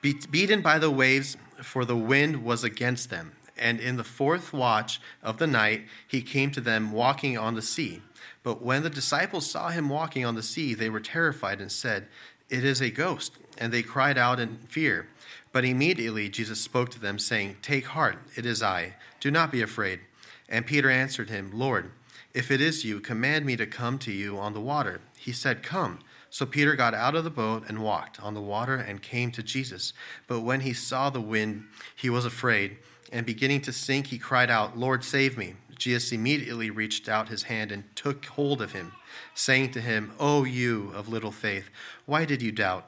[0.00, 3.32] be, beaten by the waves, for the wind was against them.
[3.58, 7.62] And in the fourth watch of the night, he came to them walking on the
[7.62, 8.02] sea.
[8.42, 12.06] But when the disciples saw him walking on the sea, they were terrified and said,
[12.50, 13.32] It is a ghost.
[13.58, 15.08] And they cried out in fear.
[15.52, 18.94] But immediately Jesus spoke to them, saying, Take heart, it is I.
[19.20, 20.00] Do not be afraid.
[20.48, 21.90] And Peter answered him, Lord,
[22.34, 25.00] if it is you, command me to come to you on the water.
[25.16, 26.00] He said, Come.
[26.36, 29.42] So Peter got out of the boat and walked on the water and came to
[29.42, 29.94] Jesus.
[30.26, 31.64] But when he saw the wind,
[31.94, 32.76] he was afraid,
[33.10, 35.54] and beginning to sink, he cried out, Lord, save me.
[35.78, 38.92] Jesus immediately reached out his hand and took hold of him,
[39.34, 41.70] saying to him, O you of little faith,
[42.04, 42.84] why did you doubt?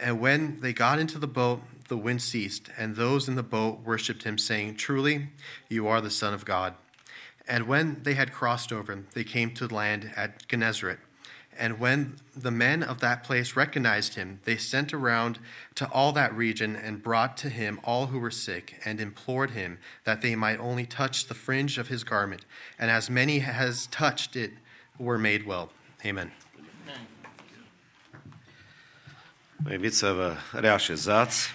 [0.00, 3.80] And when they got into the boat, the wind ceased, and those in the boat
[3.84, 5.28] worshipped him, saying, Truly,
[5.68, 6.72] you are the Son of God.
[7.46, 11.00] And when they had crossed over, they came to land at Gennesaret.
[11.62, 15.38] And when the men of that place recognized him, they sent around
[15.76, 19.78] to all that region and brought to him all who were sick, and implored him
[20.02, 22.44] that they might only touch the fringe of his garment.
[22.80, 24.50] And as many as touched it
[24.98, 25.70] were made well.
[26.04, 26.32] Amen.
[29.70, 31.54] Invit să vă reașezați.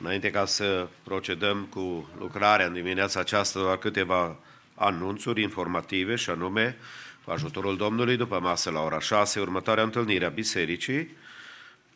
[0.00, 4.36] Înainte ca să procedăm cu lucrarea în dimineața aceasta, doar câteva
[4.78, 6.76] anunțuri informative și anume,
[7.24, 11.16] cu ajutorul Domnului, după masă la ora 6, următoarea întâlnire a Bisericii,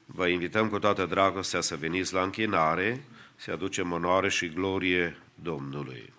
[0.06, 3.04] vă invităm cu toată dragostea să veniți la închinare,
[3.36, 6.12] să aducem onoare și glorie Domnului.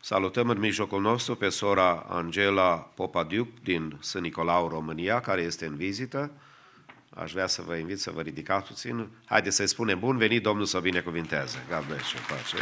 [0.00, 5.76] Salutăm în mijlocul nostru pe sora Angela Popadiuc din Sân Nicolau, România, care este în
[5.76, 6.30] vizită.
[7.18, 9.08] Aș vrea să vă invit să vă ridicați puțin.
[9.24, 11.64] Haideți să-i spunem bun venit, Domnul să binecuvinteze.
[11.68, 12.56] God bless you, pace.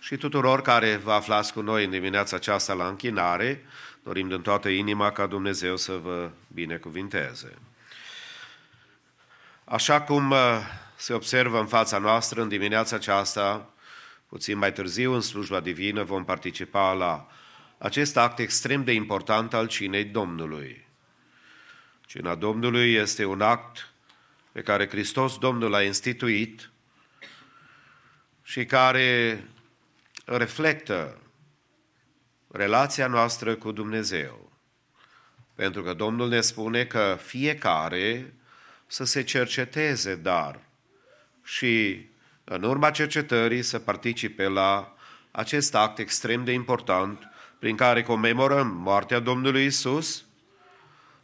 [0.00, 3.64] Și tuturor care vă aflați cu noi în dimineața aceasta la închinare,
[4.02, 7.58] dorim din toată inima ca Dumnezeu să vă binecuvinteze.
[9.64, 10.38] Așa cum uh,
[10.96, 13.70] se observă în fața noastră în dimineața aceasta,
[14.28, 17.28] puțin mai târziu în slujba divină vom participa la
[17.78, 20.85] acest act extrem de important al cinei Domnului.
[22.06, 23.92] Cina Domnului este un act
[24.52, 26.70] pe care Hristos Domnul a instituit
[28.42, 29.44] și care
[30.24, 31.20] reflectă
[32.48, 34.52] relația noastră cu Dumnezeu.
[35.54, 38.34] Pentru că Domnul ne spune că fiecare
[38.86, 40.60] să se cerceteze, dar
[41.42, 42.06] și
[42.44, 44.96] în urma cercetării să participe la
[45.30, 47.28] acest act extrem de important
[47.58, 50.25] prin care comemorăm moartea Domnului Isus,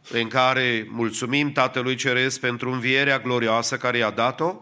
[0.09, 4.55] prin care mulțumim Tatălui Ceresc pentru învierea glorioasă care i-a dat-o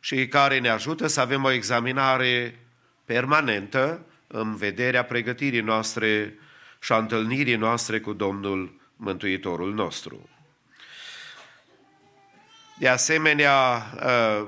[0.00, 2.58] și care ne ajută să avem o examinare
[3.04, 6.38] permanentă în vederea pregătirii noastre
[6.80, 10.28] și a întâlnirii noastre cu Domnul Mântuitorul nostru.
[12.78, 14.46] De asemenea, uh,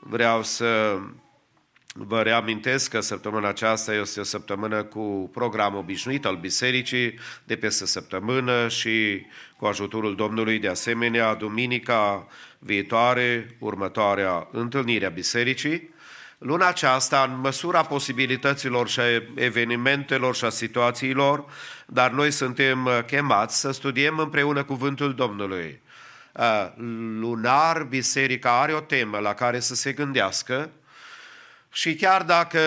[0.00, 0.98] vreau să
[1.96, 7.86] vă reamintesc că săptămâna aceasta este o săptămână cu program obișnuit al bisericii de peste
[7.86, 9.26] săptămână și
[9.56, 12.26] cu ajutorul Domnului, de asemenea, duminica
[12.58, 15.94] viitoare, următoarea întâlnire a bisericii.
[16.38, 21.44] Luna aceasta, în măsura posibilităților și a evenimentelor și a situațiilor,
[21.86, 25.80] dar noi suntem chemați să studiem împreună cuvântul Domnului.
[26.32, 26.72] Uh,
[27.20, 30.70] lunar, biserica are o temă la care să se gândească
[31.74, 32.58] și chiar dacă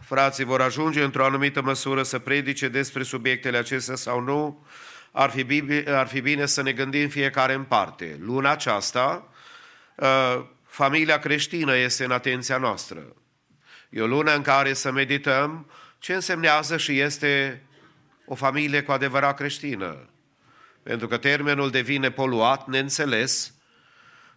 [0.00, 4.66] frații vor ajunge într-o anumită măsură să predice despre subiectele acestea sau nu,
[5.12, 8.16] ar fi, bine, ar fi bine să ne gândim fiecare în parte.
[8.20, 9.28] Luna aceasta,
[9.96, 13.16] uh, familia creștină este în atenția noastră.
[13.90, 17.62] E o lună în care să medităm ce însemnează și este
[18.26, 20.08] o familie cu adevărat creștină
[20.84, 23.54] pentru că termenul devine poluat, neînțeles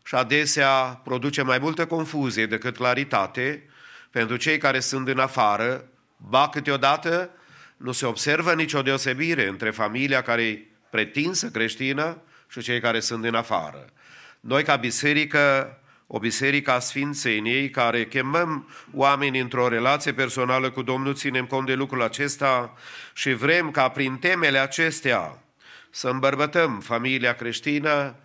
[0.04, 3.70] și adesea produce mai multă confuzie decât claritate
[4.18, 5.84] pentru cei care sunt în afară,
[6.30, 7.30] ba câteodată
[7.78, 13.26] nu se observă nicio deosebire între familia care e pretinsă creștină și cei care sunt
[13.26, 13.86] în afară.
[14.40, 21.16] Noi ca biserică, o biserică a Sfințeniei, care chemăm oameni într-o relație personală cu Domnul,
[21.16, 22.74] ținem cont de lucrul acesta
[23.14, 25.44] și vrem ca prin temele acestea
[25.90, 28.16] să îmbărbătăm familia creștină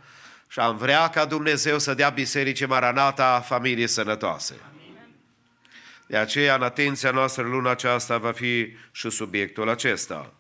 [0.49, 4.72] și am vrea ca Dumnezeu să dea Bisericii Maranata familie sănătoase.
[6.13, 10.33] De aceea, în atenția noastră luna aceasta va fi și subiectul acesta.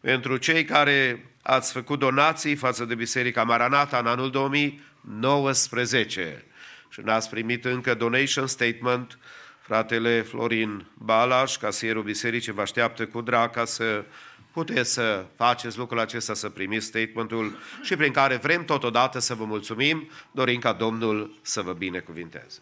[0.00, 6.44] Pentru cei care ați făcut donații față de Biserica Maranata în anul 2019
[6.88, 9.18] și n-ați primit încă donation statement,
[9.60, 14.04] fratele Florin Balaș, casierul bisericii, vă așteaptă cu drag ca să
[14.52, 19.44] puteți să faceți lucrul acesta, să primiți statementul și prin care vrem totodată să vă
[19.44, 22.58] mulțumim, dorim ca Domnul să vă binecuvinteze.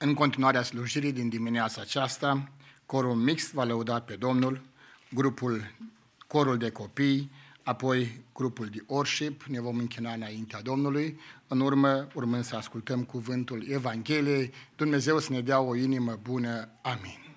[0.00, 2.50] În continuarea slujirii din dimineața aceasta,
[2.86, 4.60] corul mix va lăuda pe Domnul,
[5.14, 5.74] grupul,
[6.26, 7.30] corul de copii,
[7.62, 13.64] apoi grupul de worship, ne vom închina înaintea Domnului, în urmă, urmând să ascultăm cuvântul
[13.68, 16.68] Evangheliei, Dumnezeu să ne dea o inimă bună.
[16.82, 17.27] Amin.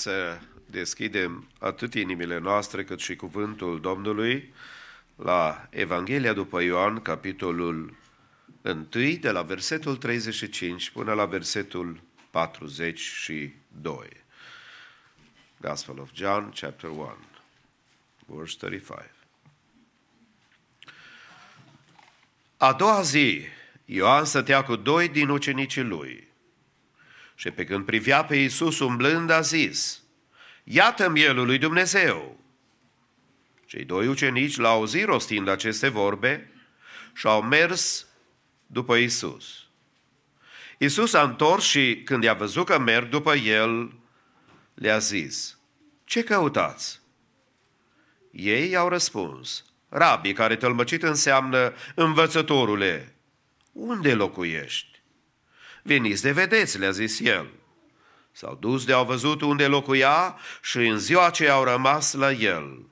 [0.00, 4.52] să deschidem atât inimile noastre cât și cuvântul Domnului
[5.16, 7.96] la Evanghelia după Ioan, capitolul
[8.62, 8.86] 1,
[9.20, 12.00] de la versetul 35 până la versetul
[12.30, 14.08] 42.
[15.60, 17.16] Gospel of John, chapter 1,
[18.26, 19.10] verse 35.
[22.56, 23.42] A doua zi,
[23.84, 26.28] Ioan stătea cu doi din ucenicii lui–
[27.40, 30.02] și pe când privea pe Iisus umblând, a zis,
[30.64, 32.40] Iată mielul lui Dumnezeu!
[33.66, 36.52] Cei doi ucenici l-au auzit rostind aceste vorbe
[37.14, 38.06] și au mers
[38.66, 39.66] după Isus.
[40.78, 43.92] Isus a întors și când i-a văzut că merg după el,
[44.74, 45.58] le-a zis,
[46.04, 47.00] Ce căutați?
[48.30, 53.14] Ei au răspuns, Rabii, care tălmăcit înseamnă învățătorule,
[53.72, 54.99] unde locuiești?
[55.82, 57.50] Veniți de vedeți, le-a zis el.
[58.32, 62.88] S-au dus de au văzut unde locuia și în ziua aceea au rămas la el.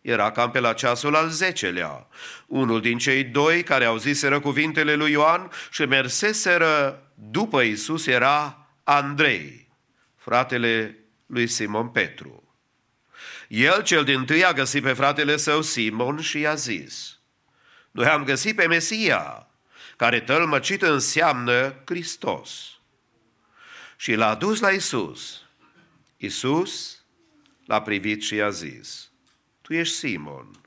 [0.00, 2.06] Era cam pe la ceasul al zecelea.
[2.46, 8.66] Unul din cei doi care au ziseră cuvintele lui Ioan și merseseră după Isus era
[8.84, 9.68] Andrei,
[10.16, 12.56] fratele lui Simon Petru.
[13.48, 17.18] El cel din tâi a găsit pe fratele său Simon și i-a zis,
[17.90, 19.46] Noi am găsit pe Mesia,
[20.02, 22.78] care tălmăcit înseamnă Hristos.
[23.96, 25.42] Și l-a dus la Isus.
[26.16, 27.02] Isus
[27.66, 29.10] l-a privit și i-a zis,
[29.60, 30.60] Tu ești Simon,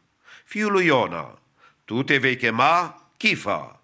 [0.45, 1.39] fiul lui Iona,
[1.85, 3.81] tu te vei chema Chifa,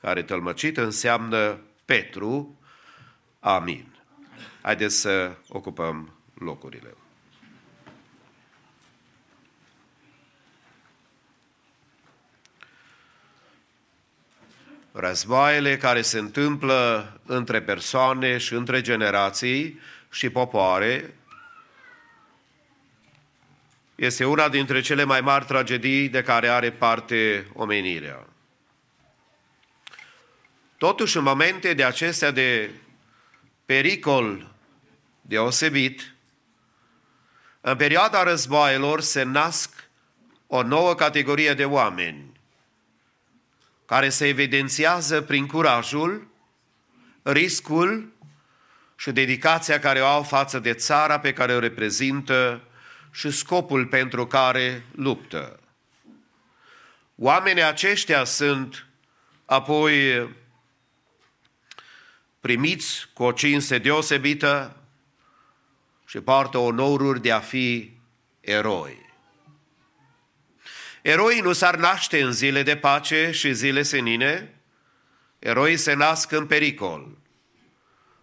[0.00, 2.58] care tălmăcit înseamnă Petru.
[3.40, 3.86] Amin.
[4.60, 6.94] Haideți să ocupăm locurile.
[14.92, 21.14] Războaiele care se întâmplă între persoane și între generații și popoare
[23.94, 28.26] este una dintre cele mai mari tragedii de care are parte omenirea.
[30.78, 32.70] Totuși, în momente de acestea de
[33.64, 34.54] pericol
[35.20, 36.14] deosebit,
[37.60, 39.88] în perioada războaielor se nasc
[40.46, 42.31] o nouă categorie de oameni
[43.86, 46.28] care se evidențiază prin curajul,
[47.22, 48.12] riscul
[48.96, 52.62] și dedicația care o au față de țara pe care o reprezintă
[53.10, 55.60] și scopul pentru care luptă.
[57.16, 58.86] Oamenii aceștia sunt
[59.44, 60.28] apoi
[62.40, 64.76] primiți cu o cinste deosebită
[66.06, 67.92] și poartă onoruri de a fi
[68.40, 69.11] eroi.
[71.02, 74.54] Eroii nu s-ar naște în zile de pace și zile senine,
[75.38, 77.18] eroii se nasc în pericol,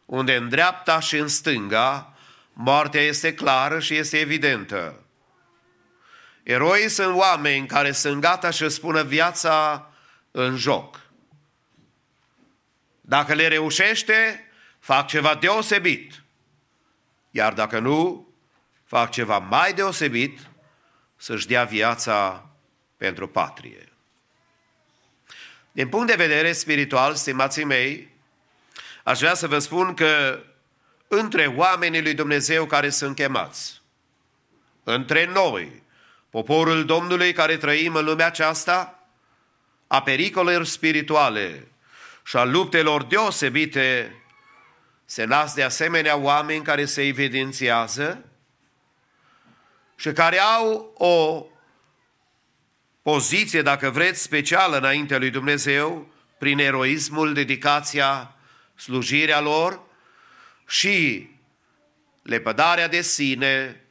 [0.05, 2.13] unde în dreapta și în stânga
[2.53, 5.03] moartea este clară și este evidentă.
[6.43, 9.89] Eroii sunt oameni care sunt gata să spună viața
[10.31, 10.99] în joc.
[13.01, 14.49] Dacă le reușește,
[14.79, 16.23] fac ceva deosebit.
[17.31, 18.27] Iar dacă nu,
[18.83, 20.39] fac ceva mai deosebit,
[21.15, 22.48] să-și dea viața
[22.99, 23.89] pentru patrie.
[25.71, 28.09] Din punct de vedere spiritual, stimații mei,
[29.03, 30.43] aș vrea să vă spun că
[31.07, 33.81] între oamenii lui Dumnezeu care sunt chemați,
[34.83, 35.83] între noi,
[36.29, 39.03] poporul Domnului care trăim în lumea aceasta,
[39.87, 41.67] a pericolelor spirituale
[42.23, 44.15] și a luptelor deosebite,
[45.05, 48.25] se nasc de asemenea oameni care se evidențiază
[49.95, 51.45] și care au o
[53.01, 58.35] poziție, dacă vreți, specială înaintea lui Dumnezeu, prin eroismul, dedicația,
[58.75, 59.81] slujirea lor
[60.67, 61.29] și
[62.21, 63.81] lepădarea de sine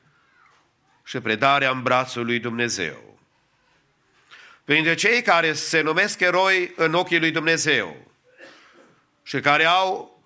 [1.05, 3.19] și predarea în brațul lui Dumnezeu.
[4.65, 8.13] Printre cei care se numesc eroi în ochii lui Dumnezeu
[9.23, 10.23] și care au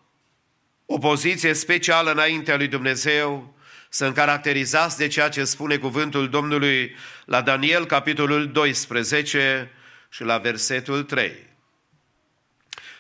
[0.87, 3.55] o poziție specială înaintea lui Dumnezeu,
[3.89, 6.97] sunt caracterizați de ceea ce spune cuvântul Domnului
[7.33, 9.71] la Daniel, capitolul 12
[10.11, 11.33] și la versetul 3.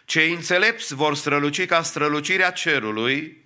[0.04, 3.44] Cei înțelepți vor străluci ca strălucirea cerului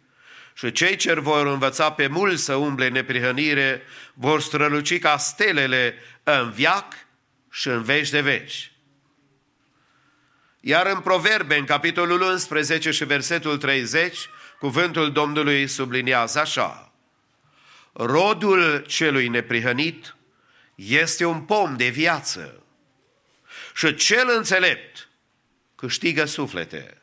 [0.55, 3.83] și cei ce vor învăța pe mulți să umble neprihănire
[4.15, 6.95] vor străluci ca stelele în viac
[7.51, 8.73] și în veci de veci.
[10.61, 16.81] Iar în Proverbe, în capitolul 11 și versetul 30, cuvântul Domnului subliniază așa–
[17.99, 20.16] Rodul celui neprihănit
[20.77, 22.63] este un pom de viață
[23.75, 25.09] și cel înțelept
[25.75, 27.01] câștigă suflete.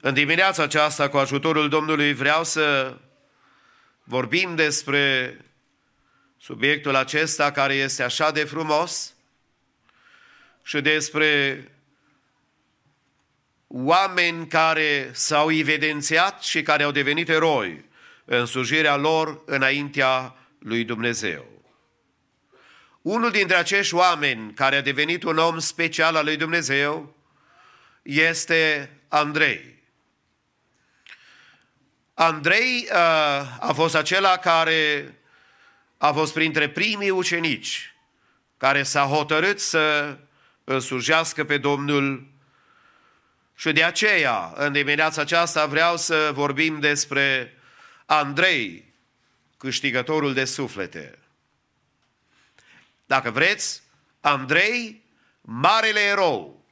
[0.00, 2.98] În dimineața aceasta, cu ajutorul Domnului, vreau să
[4.02, 5.36] vorbim despre
[6.38, 9.14] subiectul acesta care este așa de frumos
[10.62, 11.64] și despre
[13.66, 17.84] oameni care s-au evidențiat și care au devenit eroi
[18.24, 21.53] în slujirea lor înaintea lui Dumnezeu.
[23.04, 27.16] Unul dintre acești oameni care a devenit un om special al lui Dumnezeu
[28.02, 29.82] este Andrei.
[32.14, 32.96] Andrei uh,
[33.60, 35.14] a fost acela care
[35.98, 37.94] a fost printre primii ucenici
[38.56, 40.16] care s-a hotărât să
[40.64, 42.26] îl slujească pe Domnul
[43.54, 47.54] și de aceea, în dimineața aceasta, vreau să vorbim despre
[48.06, 48.94] Andrei,
[49.56, 51.18] câștigătorul de suflete.
[53.14, 53.82] Dacă vreți,
[54.20, 55.04] Andrei,
[55.40, 56.64] marele erou,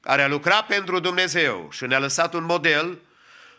[0.00, 2.98] care a lucrat pentru Dumnezeu și ne-a lăsat un model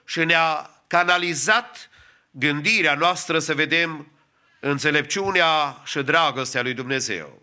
[0.06, 1.90] și ne-a canalizat
[2.32, 4.12] gândirea noastră să vedem
[4.60, 7.42] înțelepciunea și dragostea lui Dumnezeu.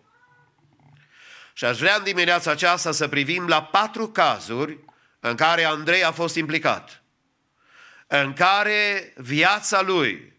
[1.53, 4.79] Și aș vrea în dimineața aceasta să privim la patru cazuri
[5.19, 7.03] în care Andrei a fost implicat,
[8.07, 10.33] în care viața lui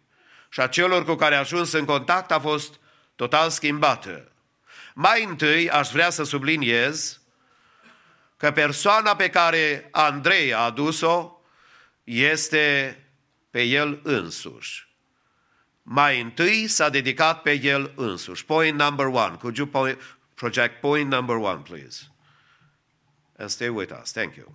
[0.48, 2.79] și a celor cu care a ajuns în contact a fost
[3.20, 4.32] total schimbată.
[4.94, 7.20] Mai întâi aș vrea să subliniez
[8.36, 11.40] că persoana pe care Andrei a adus-o
[12.04, 12.98] este
[13.50, 14.88] pe el însuși.
[15.82, 18.44] Mai întâi s-a dedicat pe el însuși.
[18.44, 19.36] Point number one.
[19.36, 22.02] Could you point, project point number one, please?
[23.38, 24.12] And stay with us.
[24.12, 24.54] Thank you.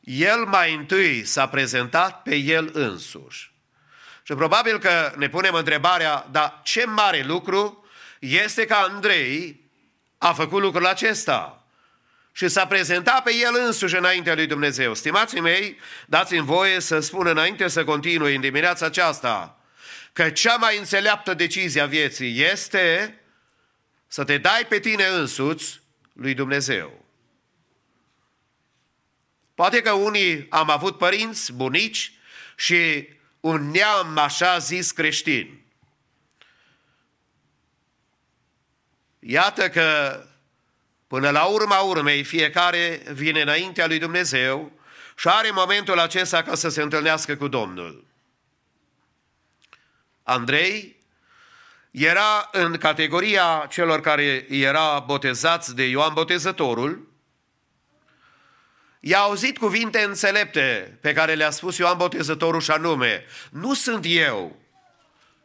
[0.00, 3.56] El mai întâi s-a prezentat pe el însuși.
[4.28, 7.86] Și probabil că ne punem întrebarea, dar ce mare lucru
[8.18, 9.60] este că Andrei
[10.18, 11.66] a făcut lucrul acesta
[12.32, 14.94] și s-a prezentat pe el însuși înaintea lui Dumnezeu.
[14.94, 19.60] Stimații mei, dați-mi voie să spun înainte să continui în dimineața aceasta
[20.12, 23.18] că cea mai înțeleaptă decizie a vieții este
[24.06, 25.80] să te dai pe tine însuți
[26.12, 27.04] lui Dumnezeu.
[29.54, 32.12] Poate că unii am avut părinți, bunici
[32.56, 33.08] și
[33.40, 35.60] un neam așa zis creștin.
[39.18, 40.20] Iată că
[41.06, 44.72] până la urma urmei fiecare vine înaintea lui Dumnezeu
[45.16, 48.04] și are momentul acesta ca să se întâlnească cu Domnul.
[50.22, 50.96] Andrei
[51.90, 57.08] era în categoria celor care era botezați de Ioan Botezătorul,
[59.00, 64.56] i-a auzit cuvinte înțelepte pe care le-a spus Ioan Botezătorul și anume, nu sunt eu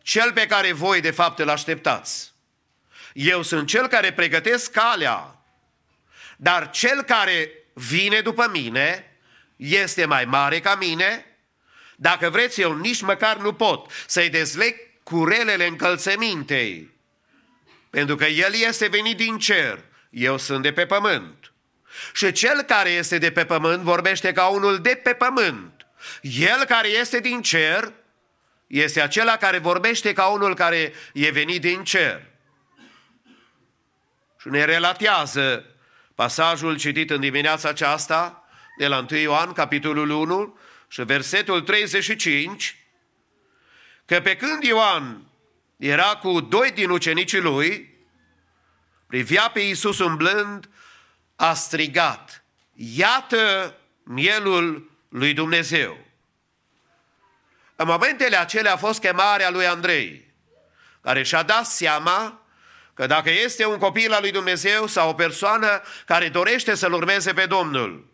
[0.01, 2.31] cel pe care voi de fapt îl așteptați.
[3.13, 5.43] Eu sunt cel care pregătesc calea,
[6.37, 9.17] dar cel care vine după mine
[9.55, 11.25] este mai mare ca mine.
[11.95, 16.91] Dacă vreți, eu nici măcar nu pot să-i dezleg curelele încălțămintei,
[17.89, 21.52] pentru că el este venit din cer, eu sunt de pe pământ.
[22.13, 25.87] Și cel care este de pe pământ vorbește ca unul de pe pământ.
[26.21, 27.93] El care este din cer
[28.67, 32.25] este acela care vorbește ca unul care e venit din cer.
[34.39, 35.65] Și ne relatează
[36.15, 38.47] pasajul citit în dimineața aceasta
[38.77, 40.57] de la 1 Ioan, capitolul 1
[40.87, 42.77] și versetul 35,
[44.05, 45.31] că pe când Ioan
[45.77, 47.97] era cu doi din ucenicii lui,
[49.07, 50.69] privea pe Iisus umblând
[51.35, 52.43] a strigat,
[52.73, 55.97] iată mielul lui Dumnezeu.
[57.75, 60.33] În momentele acelea a fost chemarea lui Andrei,
[61.01, 62.45] care și-a dat seama
[62.93, 67.33] că dacă este un copil al lui Dumnezeu sau o persoană care dorește să-L urmeze
[67.33, 68.11] pe Domnul,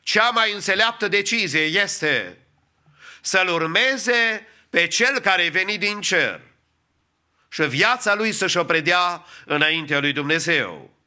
[0.00, 2.38] cea mai înțeleaptă decizie este
[3.20, 6.40] să-L urmeze pe Cel care e venit din cer
[7.48, 10.97] și viața lui să-și o predea înaintea lui Dumnezeu.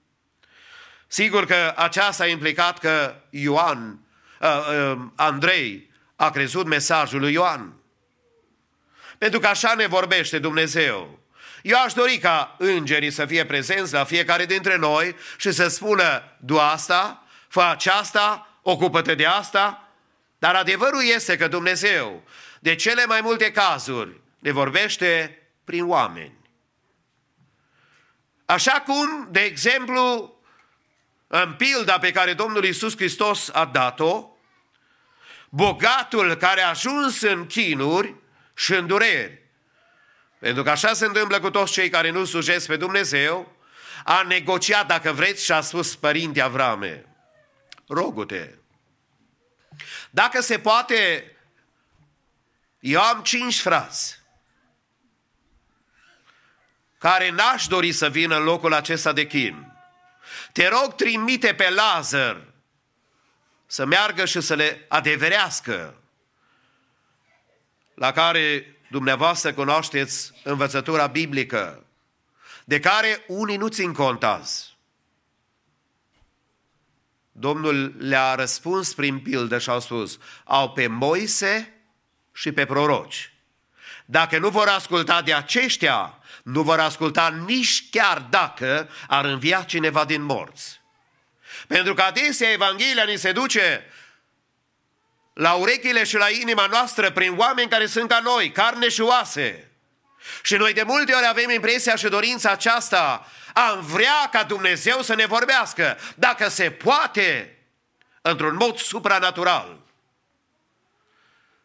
[1.13, 3.99] Sigur că aceasta a implicat că Ioan,
[4.39, 7.73] uh, uh, Andrei, a crezut mesajul lui Ioan.
[9.17, 11.19] Pentru că așa ne vorbește Dumnezeu.
[11.61, 16.23] Eu aș dori ca îngerii să fie prezenți la fiecare dintre noi și să spună,
[16.39, 19.89] du asta, fă aceasta, ocupă-te de asta.
[20.39, 22.23] Dar adevărul este că Dumnezeu,
[22.59, 26.37] de cele mai multe cazuri, ne vorbește prin oameni.
[28.45, 30.35] Așa cum, de exemplu,
[31.33, 34.27] în pilda pe care Domnul Iisus Hristos a dat-o,
[35.49, 38.15] bogatul care a ajuns în chinuri
[38.53, 39.41] și în dureri,
[40.39, 43.55] pentru că așa se întâmplă cu toți cei care nu sujesc pe Dumnezeu,
[44.03, 47.05] a negociat, dacă vreți, și a spus Părinte Avrame,
[47.87, 48.49] rogu-te,
[50.09, 51.31] dacă se poate,
[52.79, 54.19] eu am cinci frați
[56.97, 59.70] care n-aș dori să vină în locul acesta de chin.
[60.51, 62.51] Te rog, trimite pe Lazar
[63.65, 65.95] să meargă și să le adeverească,
[67.93, 71.85] la care dumneavoastră cunoașteți învățătura biblică,
[72.65, 74.77] de care unii nu țin cont azi.
[77.31, 81.73] Domnul le-a răspuns prin pildă și au spus, au pe Moise
[82.31, 83.30] și pe proroci.
[84.05, 90.05] Dacă nu vor asculta de aceștia, nu vor asculta nici chiar dacă ar învia cineva
[90.05, 90.81] din morți.
[91.67, 93.85] Pentru că adesea Evanghelia ni se duce
[95.33, 99.71] la urechile și la inima noastră prin oameni care sunt ca noi, carne și oase.
[100.43, 105.15] Și noi de multe ori avem impresia și dorința aceasta, am vrea ca Dumnezeu să
[105.15, 107.57] ne vorbească, dacă se poate,
[108.21, 109.79] într-un mod supranatural.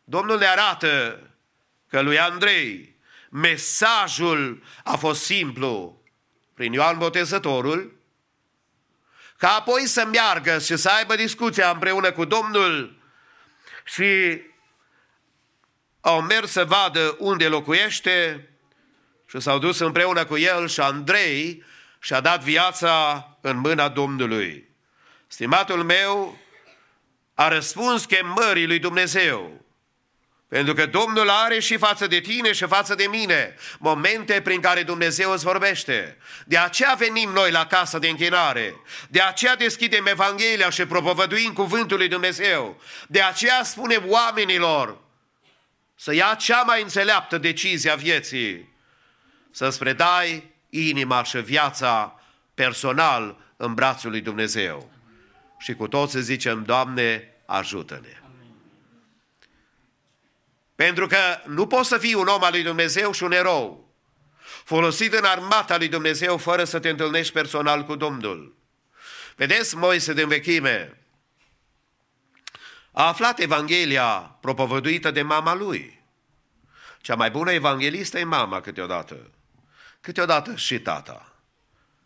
[0.05, 1.21] Domnul ne arată
[1.89, 2.97] că lui Andrei
[3.31, 6.03] mesajul a fost simplu
[6.55, 7.97] prin Ioan Botezătorul,
[9.37, 12.99] ca apoi să meargă și să aibă discuția împreună cu Domnul
[13.85, 14.41] și
[16.01, 18.49] au mers să vadă unde locuiește
[19.27, 21.65] și s-au dus împreună cu el și Andrei
[21.99, 24.69] și-a dat viața în mâna Domnului.
[25.27, 26.39] Stimatul meu
[27.35, 29.66] a răspuns chemării lui Dumnezeu.
[30.49, 34.83] Pentru că Domnul are și față de tine și față de mine momente prin care
[34.83, 36.17] Dumnezeu îți vorbește.
[36.45, 38.81] De aceea venim noi la casa de închinare.
[39.09, 42.81] De aceea deschidem Evanghelia și propovăduim cuvântul lui Dumnezeu.
[43.09, 44.99] De aceea spunem oamenilor
[45.95, 48.75] să ia cea mai înțeleaptă decizie a vieții.
[49.51, 52.21] Să-ți predai inima și viața
[52.55, 54.91] personal în brațul lui Dumnezeu.
[55.59, 58.26] Și cu toți zicem, Doamne, ajută-ne.
[60.77, 63.95] Pentru că nu poți să fii un om al lui Dumnezeu și un erou,
[64.65, 68.57] folosit în armata lui Dumnezeu fără să te întâlnești personal cu Domnul.
[69.37, 71.01] Vedeți, Moise din vechime
[72.99, 76.03] a aflat Evanghelia propovăduită de mama lui.
[77.01, 79.31] Cea mai bună evanghelistă e mama câteodată.
[80.01, 81.33] Câteodată și tata.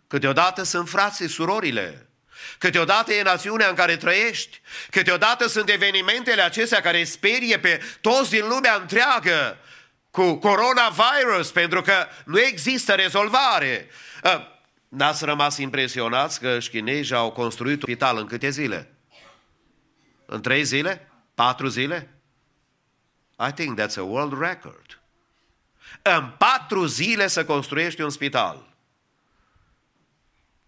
[0.06, 2.09] Câteodată sunt frații, surorile.
[2.58, 4.60] Câteodată e națiunea în care trăiești,
[4.90, 9.58] câteodată sunt evenimentele acestea care sperie pe toți din lumea întreagă
[10.10, 13.88] cu coronavirus, pentru că nu există rezolvare.
[14.24, 14.46] Ă,
[14.88, 18.94] n-ați rămas impresionați că chinezii au construit un spital în câte zile?
[20.26, 21.10] În trei zile?
[21.34, 22.20] Patru zile?
[23.48, 25.00] I think that's a world record.
[26.02, 28.69] În patru zile să construiești un spital.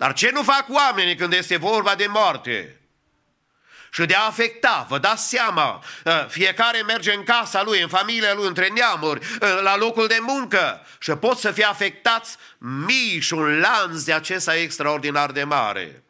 [0.03, 2.81] Dar ce nu fac oamenii când este vorba de moarte?
[3.91, 8.35] Și de a afecta, vă dați seama, ă, fiecare merge în casa lui, în familia
[8.35, 13.35] lui, între neamuri, ă, la locul de muncă și pot să fie afectați mii și
[13.35, 16.03] un lanț de acesta extraordinar de mare.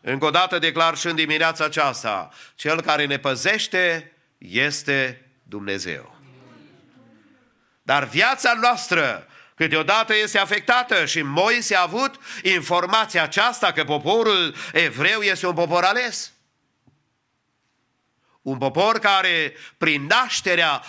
[0.00, 6.16] Încă o dată declar și în dimineața aceasta, cel care ne păzește este Dumnezeu.
[7.82, 15.20] Dar viața noastră câteodată este afectată și Moise a avut informația aceasta că poporul evreu
[15.20, 16.32] este un popor ales.
[18.42, 20.82] Un popor care, prin nașterea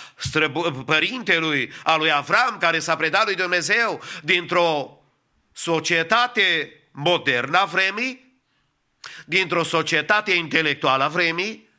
[0.86, 5.00] părintelui, a lui Avram, care s-a predat lui Dumnezeu, dintr-o
[5.54, 8.40] societate modernă a vremii,
[9.26, 11.70] dintr-o societate intelectuală a vremii,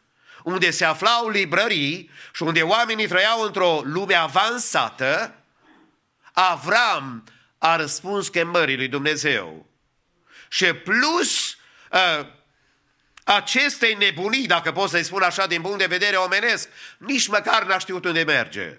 [0.42, 5.34] unde se aflau librării și unde oamenii trăiau într-o lume avansată,
[6.38, 7.24] Avram
[7.58, 9.66] a răspuns chemării lui Dumnezeu.
[10.48, 11.56] Și plus
[11.90, 12.26] uh,
[13.24, 16.68] acestei nebunii, dacă pot să-i spun așa din punct de vedere omenesc,
[16.98, 18.78] nici măcar n-a știut unde merge.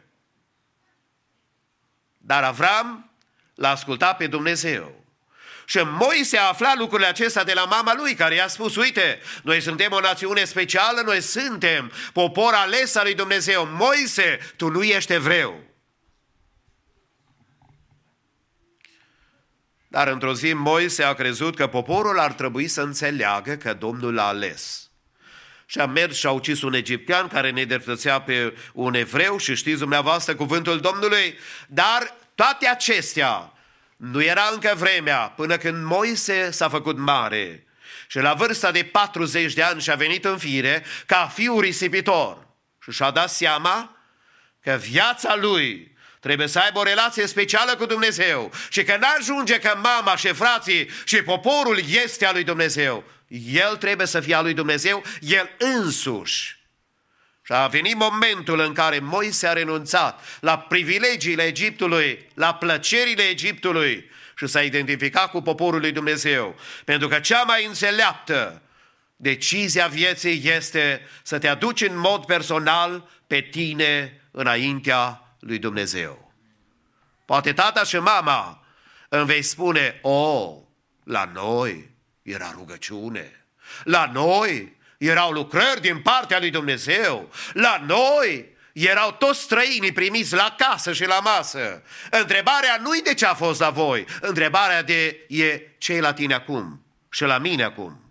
[2.18, 3.12] Dar Avram
[3.56, 5.06] l-a ascultat pe Dumnezeu.
[5.66, 9.62] Și Moise a aflat lucrurile acestea de la mama lui, care i-a spus, uite, noi
[9.62, 13.66] suntem o națiune specială, noi suntem popor ales al lui Dumnezeu.
[13.66, 15.67] Moise, tu nu ești evreu.
[19.88, 24.28] Dar într-o zi Moise a crezut că poporul ar trebui să înțeleagă că Domnul l-a
[24.28, 24.92] ales.
[25.66, 29.56] Și a mers și a ucis un egiptean care ne dreptățea pe un evreu și
[29.56, 31.38] știți dumneavoastră cuvântul Domnului,
[31.68, 33.54] dar toate acestea
[33.98, 37.68] nu era încă vremea până când Moise s-a făcut mare.
[38.08, 42.48] Și la vârsta de 40 de ani și-a venit în fire ca fiu risipitor.
[42.82, 43.98] Și și-a dat seama
[44.62, 49.80] că viața lui Trebuie să aibă o relație specială cu Dumnezeu și că n-ajunge că
[49.84, 53.04] mama și frații și poporul este al lui Dumnezeu.
[53.52, 56.58] El trebuie să fie al lui Dumnezeu, el însuși.
[57.42, 64.10] Și a venit momentul în care Moise a renunțat la privilegiile Egiptului, la plăcerile Egiptului
[64.38, 66.56] și s-a identificat cu poporul lui Dumnezeu.
[66.86, 68.62] Pentru că cea mai înțeleaptă
[69.16, 76.34] decizia vieții este să te aduci în mod personal pe tine înaintea lui Dumnezeu.
[77.26, 78.66] Poate tata și mama
[79.10, 80.58] îmi vei spune, o, oh,
[81.04, 81.90] la noi
[82.22, 83.46] era rugăciune,
[83.84, 90.56] la noi erau lucrări din partea lui Dumnezeu, la noi erau toți străinii primiți la
[90.58, 91.84] casă și la masă.
[92.12, 96.14] Întrebarea nu e de ce a fost la voi, întrebarea de e ce e la
[96.14, 98.02] tine acum și la mine acum.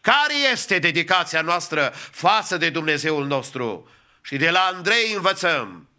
[0.00, 3.90] Care este dedicația noastră față de Dumnezeul nostru?
[4.22, 5.89] Și de la Andrei învățăm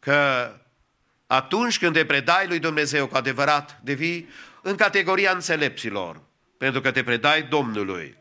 [0.00, 0.54] că
[1.26, 4.28] atunci când te predai lui Dumnezeu cu adevărat, devii
[4.62, 6.20] în categoria înțelepților,
[6.58, 8.16] pentru că te predai Domnului.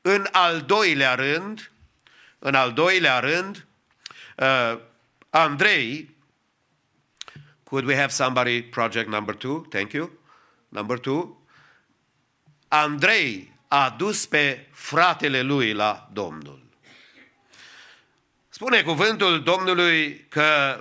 [0.00, 1.70] În al doilea rând,
[2.38, 3.66] în al doilea rând,
[4.36, 4.78] uh,
[5.30, 6.16] Andrei,
[7.64, 9.60] could we have somebody project number two?
[9.60, 10.10] Thank you.
[10.68, 11.42] Number two.
[12.68, 16.62] Andrei a dus pe fratele lui la Domnul.
[18.48, 20.80] Spune cuvântul Domnului că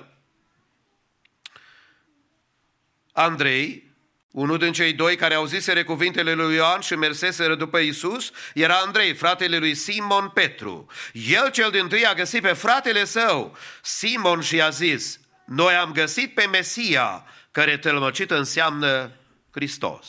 [3.11, 3.91] Andrei,
[4.31, 8.75] unul din cei doi care au zisere cuvintele lui Ioan și merseseră după Isus, era
[8.75, 10.87] Andrei, fratele lui Simon Petru.
[11.13, 15.91] El cel din tâi a găsit pe fratele său, Simon, și a zis, noi am
[15.91, 19.11] găsit pe Mesia, care tălmăcit înseamnă
[19.51, 20.07] Hristos.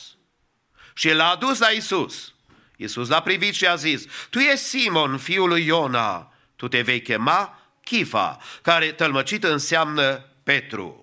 [0.93, 2.33] Și l-a adus la Isus.
[2.77, 7.01] Isus l-a privit și a zis, tu ești Simon, fiul lui Iona, tu te vei
[7.01, 11.02] chema Chifa, care tălmăcit înseamnă Petru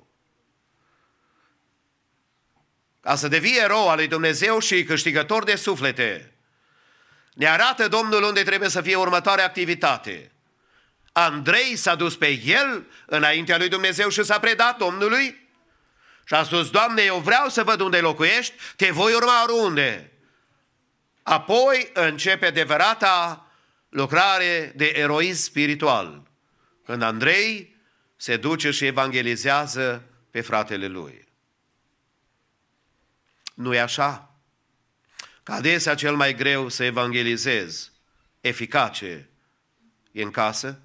[3.01, 6.33] ca să devii erou al lui Dumnezeu și câștigător de suflete,
[7.35, 10.33] ne arată Domnul unde trebuie să fie următoarea activitate.
[11.13, 15.49] Andrei s-a dus pe el înaintea lui Dumnezeu și s-a predat Domnului
[16.25, 20.13] și a spus, Doamne, eu vreau să văd unde locuiești, te voi urma oriunde.
[21.23, 23.47] Apoi începe adevărata
[23.89, 26.23] lucrare de eroism spiritual,
[26.85, 27.77] când Andrei
[28.17, 31.30] se duce și evangelizează pe fratele lui
[33.61, 34.35] nu e așa?
[35.43, 37.93] Că adesea cel mai greu să evangelizezi
[38.41, 39.29] eficace
[40.13, 40.81] e în casă?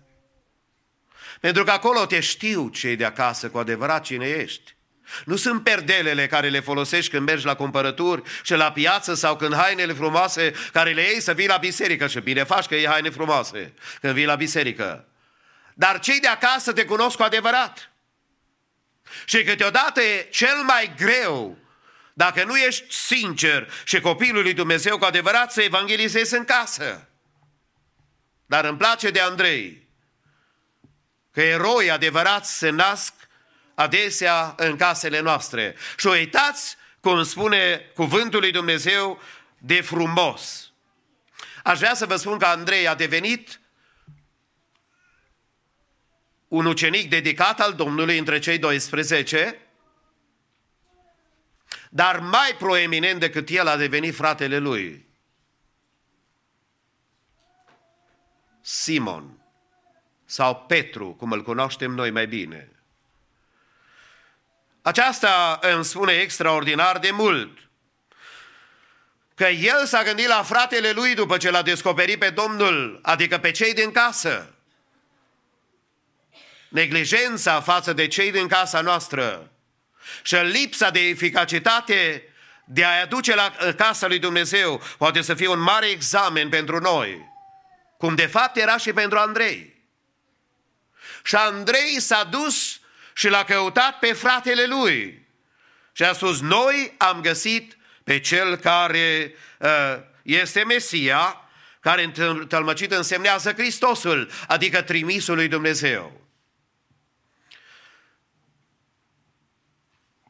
[1.39, 4.75] Pentru că acolo te știu cei de acasă cu adevărat cine ești.
[5.25, 9.55] Nu sunt perdelele care le folosești când mergi la cumpărături și la piață sau când
[9.55, 13.09] hainele frumoase care le iei să vii la biserică și bine faci că iei haine
[13.09, 15.07] frumoase când vii la biserică.
[15.73, 17.91] Dar cei de acasă te cunosc cu adevărat.
[19.25, 21.64] Și câteodată e cel mai greu
[22.17, 27.09] dacă nu ești sincer și copilul lui Dumnezeu cu adevărat să evangelizezi în casă.
[28.45, 29.87] Dar îmi place de Andrei
[31.31, 33.13] că eroi adevărați se nasc
[33.73, 35.75] adesea în casele noastre.
[35.97, 39.21] Și uitați cum spune cuvântul lui Dumnezeu
[39.57, 40.71] de frumos.
[41.63, 43.59] Aș vrea să vă spun că Andrei a devenit
[46.47, 49.64] un ucenic dedicat al Domnului între cei 12
[51.95, 55.05] dar mai proeminent decât el a devenit fratele lui.
[58.61, 59.37] Simon
[60.25, 62.71] sau Petru, cum îl cunoaștem noi mai bine.
[64.81, 67.57] Aceasta îmi spune extraordinar de mult
[69.35, 73.51] că el s-a gândit la fratele lui după ce l-a descoperit pe Domnul, adică pe
[73.51, 74.53] cei din casă.
[76.69, 79.49] Neglijența față de cei din casa noastră
[80.23, 82.23] și lipsa de eficacitate
[82.65, 87.33] de a-i aduce la casa lui Dumnezeu poate să fie un mare examen pentru noi,
[87.97, 89.73] cum de fapt era și pentru Andrei.
[91.23, 92.79] Și Andrei s-a dus
[93.13, 95.27] și l-a căutat pe fratele lui
[95.91, 101.41] și a spus, noi am găsit pe cel care uh, este Mesia,
[101.79, 106.24] care în tălmăcit însemnează Hristosul, adică trimisul lui Dumnezeu.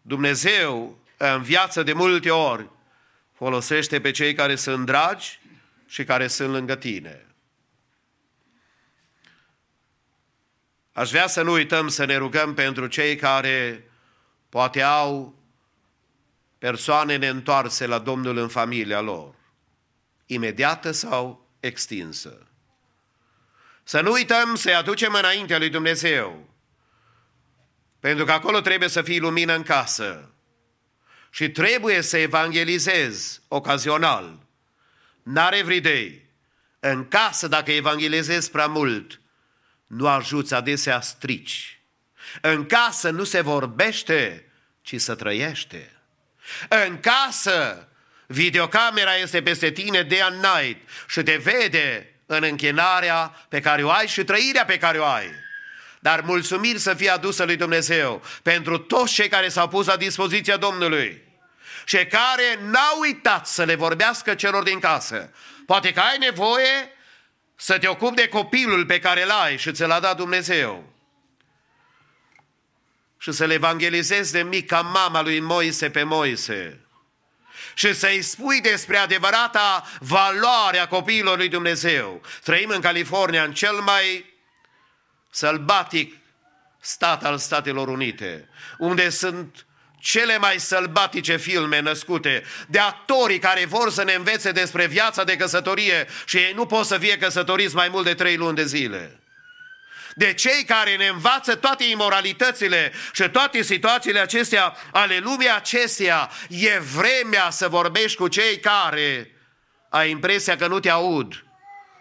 [0.07, 2.69] Dumnezeu în viață de multe ori
[3.33, 5.39] folosește pe cei care sunt dragi
[5.87, 7.25] și care sunt lângă tine.
[10.93, 13.89] Aș vrea să nu uităm să ne rugăm pentru cei care
[14.49, 15.35] poate au
[16.57, 19.35] persoane neîntoarse la Domnul în familia lor,
[20.25, 22.47] imediată sau extinsă.
[23.83, 26.54] Să nu uităm să-i aducem înaintea lui Dumnezeu
[28.05, 30.29] pentru că acolo trebuie să fii lumină în casă.
[31.29, 34.39] Și trebuie să evangelizezi ocazional.
[35.23, 36.25] N-are everyday.
[36.79, 39.21] În casă, dacă evangelizezi prea mult,
[39.87, 41.79] nu ajuți, adesea strici.
[42.41, 44.51] În casă nu se vorbește,
[44.81, 45.91] ci se trăiește.
[46.85, 47.87] În casă,
[48.27, 53.89] videocamera este peste tine day and night și te vede în închinarea pe care o
[53.89, 55.44] ai și trăirea pe care o ai.
[56.05, 60.57] Dar mulțumiri să fie adusă lui Dumnezeu pentru toți cei care s-au pus la dispoziția
[60.57, 61.23] Domnului
[61.85, 65.33] și care n-au uitat să le vorbească celor din casă.
[65.65, 66.91] Poate că ai nevoie
[67.55, 70.93] să te ocupi de copilul pe care îl ai și ți l-a dat Dumnezeu.
[73.17, 76.79] Și să le evangelizezi de mic ca mama lui Moise pe Moise.
[77.73, 82.21] și să-i spui despre adevărata valoare a copiilor lui Dumnezeu.
[82.43, 84.34] Trăim în California, în cel mai
[85.35, 86.17] sălbatic
[86.79, 89.65] stat al Statelor Unite, unde sunt
[89.99, 95.35] cele mai sălbatice filme născute, de actorii care vor să ne învețe despre viața de
[95.35, 99.19] căsătorie și ei nu pot să fie căsătoriți mai mult de trei luni de zile.
[100.13, 106.79] De cei care ne învață toate imoralitățile și toate situațiile acestea ale lumii acesteia, e
[106.79, 109.31] vremea să vorbești cu cei care
[109.89, 111.44] ai impresia că nu te aud,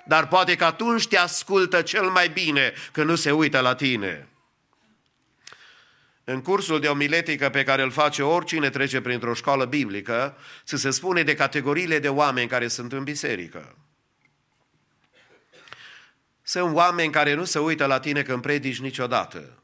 [0.06, 4.28] dar poate că atunci te ascultă cel mai bine când nu se uită la tine.
[6.24, 10.90] În cursul de omiletică pe care îl face oricine trece printr-o școală biblică, ți se
[10.90, 13.76] spune de categoriile de oameni care sunt în biserică.
[16.42, 19.62] Sunt oameni care nu se uită la tine când predici niciodată.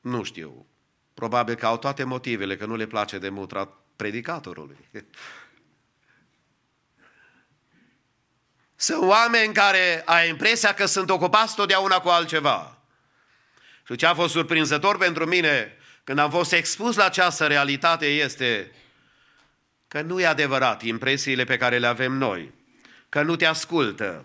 [0.00, 0.66] Nu știu.
[1.14, 4.76] Probabil că au toate motivele, că nu le place de mutra predicatorului.
[8.80, 12.76] Sunt oameni care ai impresia că sunt ocupați totdeauna cu altceva.
[13.86, 18.72] Și ce a fost surprinzător pentru mine când am fost expus la această realitate este
[19.88, 22.52] că nu e adevărat impresiile pe care le avem noi,
[23.08, 24.24] că nu te ascultă,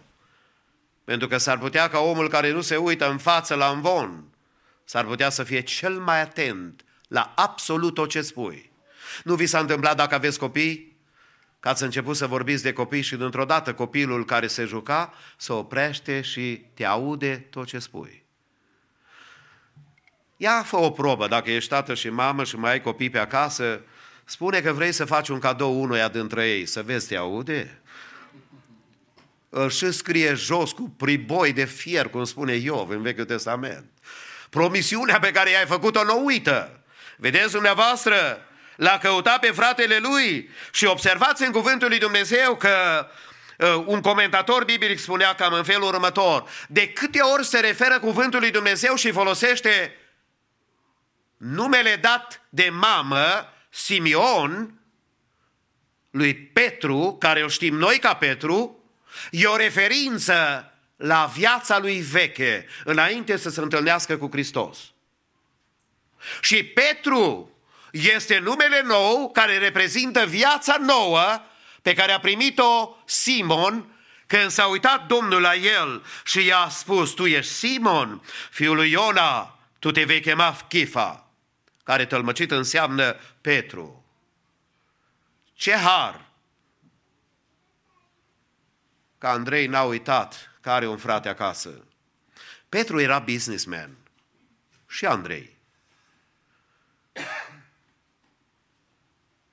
[1.04, 4.24] pentru că s-ar putea ca omul care nu se uită în față la învon,
[4.84, 8.72] s-ar putea să fie cel mai atent la absolut tot ce spui.
[9.24, 10.95] Nu vi s-a întâmplat dacă aveți copii?
[11.66, 15.54] Că ați început să vorbiți de copii și dintr-o dată copilul care se juca se
[15.54, 18.24] oprește și te aude tot ce spui.
[20.38, 23.82] Ia fă o probă, dacă ești tată și mamă și mai ai copii pe acasă,
[24.26, 27.82] spune că vrei să faci un cadou unuia dintre ei, să vezi, te aude?
[29.50, 33.86] Îl și scrie jos cu priboi de fier, cum spune Iov în Vechiul Testament.
[34.50, 36.80] Promisiunea pe care i-ai făcut-o nu uită.
[37.18, 43.08] Vedeți dumneavoastră, l-a căutat pe fratele lui și observați în cuvântul lui Dumnezeu că
[43.58, 46.50] uh, un comentator biblic spunea cam în felul următor.
[46.68, 49.96] De câte ori se referă cuvântul lui Dumnezeu și folosește
[51.38, 54.80] numele dat de mamă, Simeon,
[56.12, 58.84] lui Petru, care o știm noi ca Petru,
[59.32, 64.78] e o referință la viața lui veche, înainte să se întâlnească cu Hristos.
[66.42, 67.55] Și Petru
[67.96, 71.42] este numele nou care reprezintă viața nouă
[71.82, 73.90] pe care a primit-o Simon
[74.28, 79.60] când s-a uitat Domnul la el și i-a spus, tu ești Simon, fiul lui Iona,
[79.80, 81.30] tu te vei chema Chifa
[81.84, 84.06] care tălmăcit înseamnă Petru.
[85.54, 86.26] Ce har!
[89.18, 91.86] Că Andrei n-a uitat că are un frate acasă.
[92.70, 93.98] Petru era businessman.
[94.88, 95.55] Și Andrei.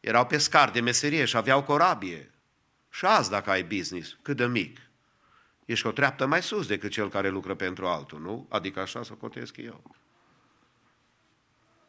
[0.02, 2.30] Erau pescari de meserie și aveau corabie.
[2.90, 4.78] Și azi, dacă ai business, cât de mic,
[5.64, 8.46] ești o treaptă mai sus decât cel care lucră pentru altul, nu?
[8.50, 9.96] Adică așa să cotesc eu.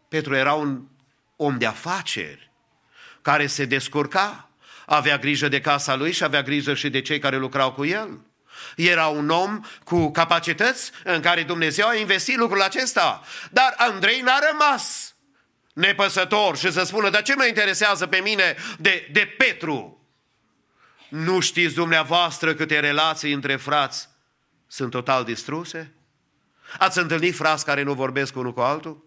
[0.08, 0.88] Petru era un
[1.36, 2.52] om de afaceri
[3.22, 4.50] care se descurca,
[4.86, 8.20] avea grijă de casa lui și avea grijă și de cei care lucrau cu el.
[8.76, 13.22] Era un om cu capacități în care Dumnezeu a investit lucrul acesta.
[13.52, 15.13] Dar Andrei n-a rămas
[15.74, 20.08] nepăsător și să spună, dar ce mă interesează pe mine de, de Petru?
[21.10, 24.10] Nu știți dumneavoastră câte relații între frați
[24.68, 25.94] sunt total distruse?
[26.80, 29.06] Ați întâlnit frați care nu vorbesc unul cu altul?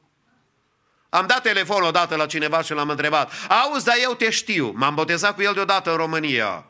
[1.08, 4.94] Am dat telefon odată la cineva și l-am întrebat, auzi, dar eu te știu, m-am
[4.94, 6.66] botezat cu el deodată în România.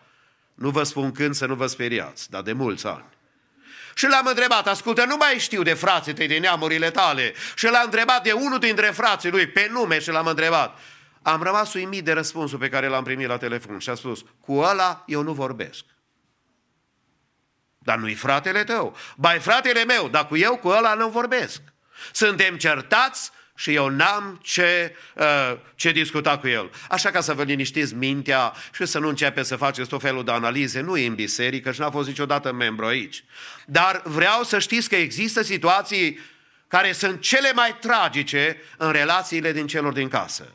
[0.54, 3.15] Nu vă spun când să nu vă speriați, dar de mulți ani.
[3.98, 7.34] Și l-am întrebat, ascultă, nu mai știu de frații tăi, de neamurile tale.
[7.54, 10.78] Și l-am întrebat de unul dintre frații lui, pe nume, și l-am întrebat.
[11.22, 14.52] Am rămas uimit de răspunsul pe care l-am primit la telefon și a spus, cu
[14.52, 15.84] ăla eu nu vorbesc.
[17.78, 18.96] Dar nu-i fratele tău.
[19.16, 21.62] Bai fratele meu, dar cu eu, cu ăla nu vorbesc.
[22.12, 26.70] Suntem certați și eu n-am ce, uh, ce discuta cu el.
[26.88, 30.30] Așa ca să vă liniștiți mintea și să nu începe să faceți tot felul de
[30.30, 33.24] analize, nu e în biserică și n-a fost niciodată membru aici.
[33.66, 36.20] Dar vreau să știți că există situații
[36.68, 40.52] care sunt cele mai tragice în relațiile din celor din casă.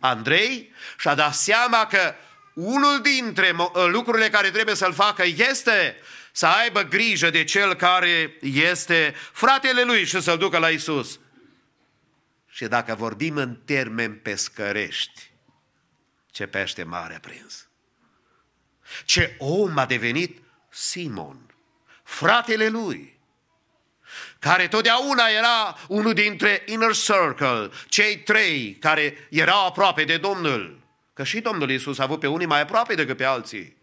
[0.00, 2.14] Andrei și-a dat seama că
[2.54, 3.54] unul dintre
[3.86, 5.96] lucrurile care trebuie să-l facă este
[6.32, 11.18] să aibă grijă de cel care este fratele lui și să-l ducă la Isus.
[12.50, 15.30] Și dacă vorbim în termeni pescărești,
[16.30, 17.68] ce pește mare a prins.
[19.04, 21.54] Ce om a devenit Simon,
[22.02, 23.18] fratele lui,
[24.38, 30.80] care totdeauna era unul dintre inner circle, cei trei care erau aproape de Domnul.
[31.14, 33.78] Că și Domnul Iisus a avut pe unii mai aproape decât pe alții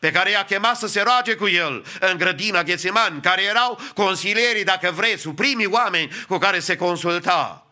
[0.00, 4.64] pe care i-a chemat să se roage cu el în grădina Ghețiman, care erau consilierii,
[4.64, 7.67] dacă vreți, primii oameni cu care se consulta.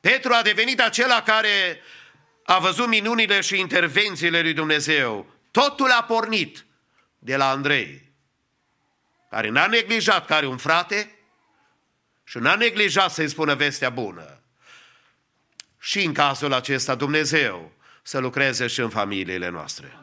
[0.00, 1.80] Petru a devenit acela care
[2.44, 5.26] a văzut minunile și intervențiile lui Dumnezeu.
[5.50, 6.64] Totul a pornit
[7.18, 8.12] de la Andrei,
[9.30, 11.18] care n-a neglijat că are un frate
[12.24, 14.42] și n-a neglijat să-i spună vestea bună.
[15.78, 17.72] Și în cazul acesta Dumnezeu
[18.02, 19.98] să lucreze și în familiile noastre.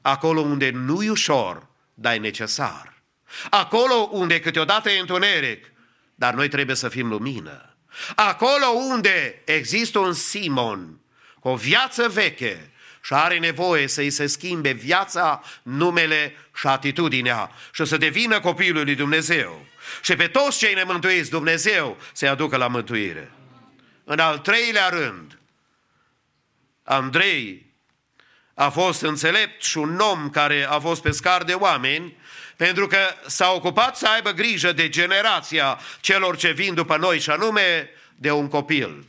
[0.00, 3.02] Acolo unde nu e ușor, dar e necesar.
[3.50, 5.72] Acolo unde câteodată e întuneric,
[6.14, 7.76] dar noi trebuie să fim lumină.
[8.14, 11.00] Acolo unde există un Simon
[11.40, 12.70] cu o viață veche
[13.02, 18.94] și are nevoie să-i se schimbe viața, numele și atitudinea și să devină copilul lui
[18.94, 19.66] Dumnezeu.
[20.02, 23.32] Și pe toți cei nemântuiți Dumnezeu să-i aducă la mântuire.
[24.04, 25.38] În al treilea rând,
[26.82, 27.66] Andrei
[28.54, 32.16] a fost înțelept și un om care a fost pescar de oameni,
[32.58, 37.30] pentru că s-a ocupat să aibă grijă de generația celor ce vin după noi, și
[37.30, 39.06] anume de un copil.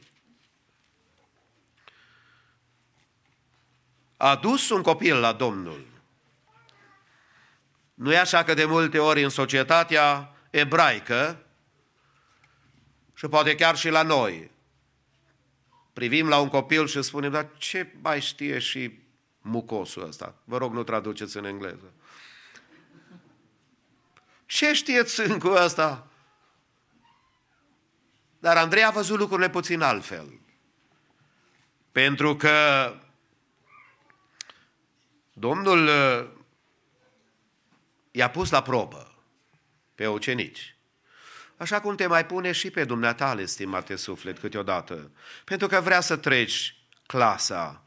[4.17, 5.85] A dus un copil la Domnul.
[7.93, 11.43] Nu e așa că de multe ori în societatea ebraică
[13.13, 14.51] și poate chiar și la noi,
[15.93, 18.99] privim la un copil și spunem, dar ce mai știe și
[19.41, 20.35] mucosul ăsta?
[20.43, 21.93] Vă rog, nu traduceți în engleză.
[24.49, 26.07] Ce știe țâncul ăsta?
[28.39, 30.39] Dar Andrei a văzut lucrurile puțin altfel.
[31.91, 32.93] Pentru că
[35.33, 36.29] Domnul uh,
[38.11, 39.15] i-a pus la probă
[39.95, 40.77] pe ucenici.
[41.57, 45.11] Așa cum te mai pune și pe dumneatale, stimate suflet, câteodată.
[45.45, 47.83] Pentru că vrea să treci clasa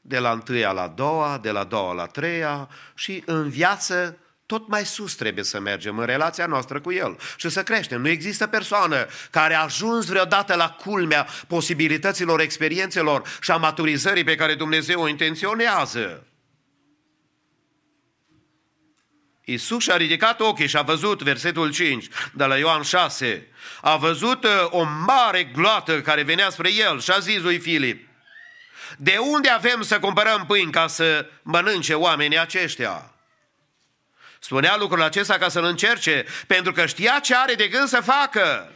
[0.00, 3.48] de la întâia la a doua, de la a doua la a treia și în
[3.48, 4.18] viață
[4.50, 8.00] tot mai sus trebuie să mergem în relația noastră cu El și să creștem.
[8.00, 14.34] Nu există persoană care a ajuns vreodată la culmea posibilităților, experiențelor și a maturizării pe
[14.34, 16.26] care Dumnezeu o intenționează.
[19.44, 23.48] Iisus și-a ridicat ochii și a văzut, versetul 5 de la Ioan 6,
[23.80, 28.08] a văzut uh, o mare gloată care venea spre el și a zis lui Filip,
[28.98, 33.09] de unde avem să cumpărăm pâini ca să mănânce oamenii aceștia?
[34.42, 38.72] Spunea lucrul acesta ca să-l încerce, pentru că știa ce are de gând să facă.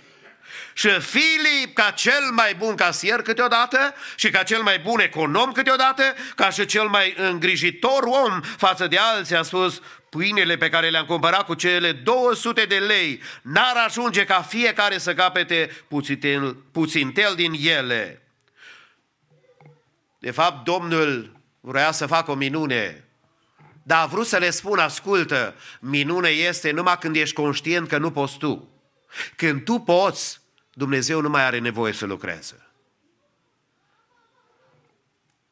[0.73, 6.03] Și Filip, ca cel mai bun casier câteodată și ca cel mai bun econom câteodată,
[6.35, 9.81] ca și cel mai îngrijitor om față de alții, a spus,
[10.11, 15.15] pâinele pe care le-am cumpărat cu cele 200 de lei n-ar ajunge ca fiecare să
[15.15, 18.23] capete puțintel, puțintel din ele.
[20.19, 23.04] De fapt, Domnul vrea să facă o minune,
[23.86, 28.11] dar a vrut să le spun, ascultă, minune este numai când ești conștient că nu
[28.11, 28.69] poți tu.
[29.36, 30.40] Când tu poți,
[30.73, 32.69] Dumnezeu nu mai are nevoie să lucreze.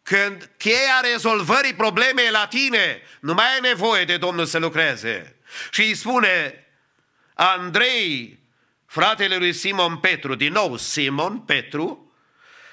[0.02, 5.36] Când cheia rezolvării problemei e la tine, nu mai ai nevoie de Domnul să lucreze.
[5.70, 6.66] Și îi spune
[7.34, 8.38] Andrei,
[8.86, 12.12] fratele lui Simon Petru, din nou Simon Petru,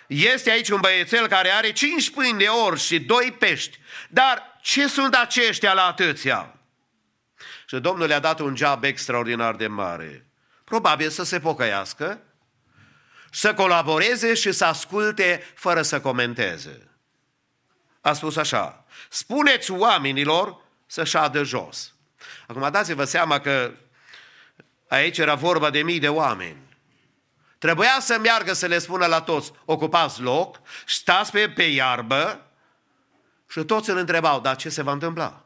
[0.07, 3.79] este aici un băiețel care are cinci pâini de ori și doi pești.
[4.09, 6.53] Dar ce sunt aceștia la atâția?
[7.65, 10.25] Și Domnul le-a dat un job extraordinar de mare.
[10.63, 12.21] Probabil să se pocăiască,
[13.31, 16.89] să colaboreze și să asculte fără să comenteze
[18.01, 21.93] a spus așa, spuneți oamenilor să șadă jos.
[22.47, 23.71] Acum dați-vă seama că
[24.87, 26.57] aici era vorba de mii de oameni.
[27.57, 32.48] Trebuia să meargă să le spună la toți, ocupați loc, stați pe, pe iarbă
[33.49, 35.45] și toți îl întrebau, dar ce se va întâmpla?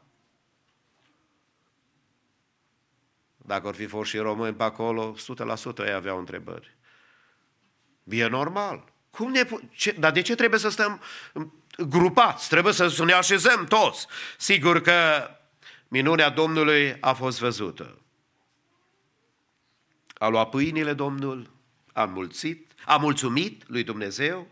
[3.36, 5.14] Dacă ar fi fost și români pe acolo,
[5.74, 6.76] 100% ei aveau întrebări.
[8.04, 8.92] E normal.
[9.10, 11.02] Cum ne, ce, dar de ce trebuie să stăm
[11.88, 14.06] grupați, trebuie să ne așezăm toți.
[14.38, 15.28] Sigur că
[15.88, 17.98] minunea Domnului a fost văzută.
[20.14, 21.50] A luat pâinile Domnul,
[21.92, 24.48] a mulțit, a mulțumit lui Dumnezeu,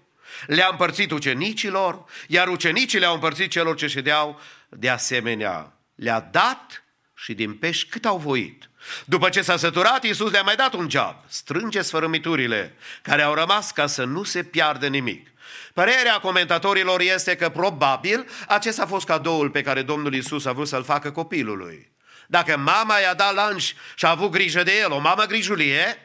[0.47, 5.73] le-a împărțit ucenicilor, iar ucenicii le-au împărțit celor ce ședeau de asemenea.
[5.95, 6.85] Le-a dat
[7.15, 8.71] și din pești cât au voit.
[9.05, 11.15] După ce s-a săturat, Iisus le-a mai dat un job.
[11.29, 15.29] Strânge sfărâmiturile care au rămas ca să nu se piardă nimic.
[15.75, 20.69] Părerea comentatorilor este că probabil acesta a fost cadoul pe care Domnul Isus a vrut
[20.69, 21.91] să-l facă copilului.
[22.27, 25.97] Dacă mama i-a dat lunch și a avut grijă de el, o mamă grijulie,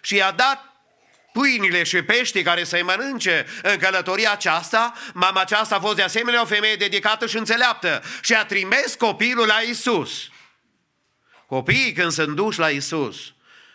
[0.00, 0.69] și i-a dat
[1.32, 6.42] pâinile și peștii care să-i mănânce în călătoria aceasta, mama aceasta a fost de asemenea
[6.42, 10.28] o femeie dedicată și înțeleaptă și a trimis copilul la Isus.
[11.46, 13.16] Copiii când sunt duși la Isus,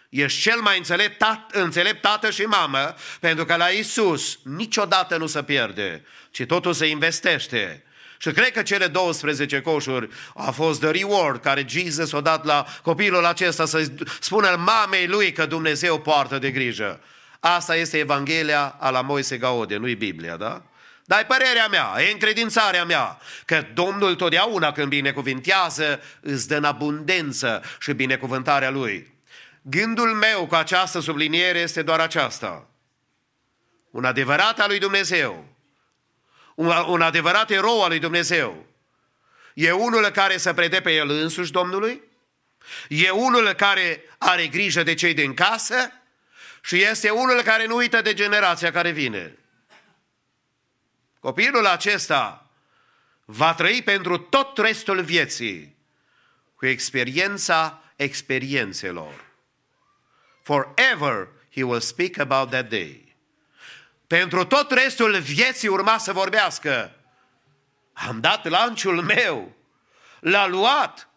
[0.10, 5.28] ești cel mai înțelept, tat, înțelept tată și mamă, pentru că la Isus niciodată nu
[5.28, 7.84] se pierde, ci totul se investește.
[8.18, 12.66] Și cred că cele 12 coșuri a fost the reward care Jesus a dat la
[12.82, 17.02] copilul acesta să spună mamei lui că Dumnezeu poartă de grijă.
[17.40, 20.62] Asta este Evanghelia a la Moise Gaode, nu-i Biblia, da?
[21.08, 26.64] Dar e părerea mea, e încredințarea mea că Domnul totdeauna când binecuvintează îți dă în
[26.64, 29.14] abundență și binecuvântarea Lui.
[29.62, 32.68] Gândul meu cu această subliniere este doar aceasta.
[33.92, 35.46] Un adevărat al lui Dumnezeu,
[36.56, 38.66] un, un adevărat erou al lui Dumnezeu,
[39.54, 42.02] e unul care să prede pe el însuși Domnului,
[42.88, 45.76] e unul care are grijă de cei din casă
[46.66, 49.38] și este unul care nu uită de generația care vine.
[51.20, 52.50] Copilul acesta
[53.26, 55.76] va trăi pentru tot restul vieții
[56.56, 59.26] cu experiența experiențelor.
[60.42, 63.16] Forever he will speak about that day.
[64.08, 66.96] Pentru tot restul vieții urma să vorbească.
[67.94, 69.56] Am dat lanciul meu,
[70.20, 71.10] l-a luat,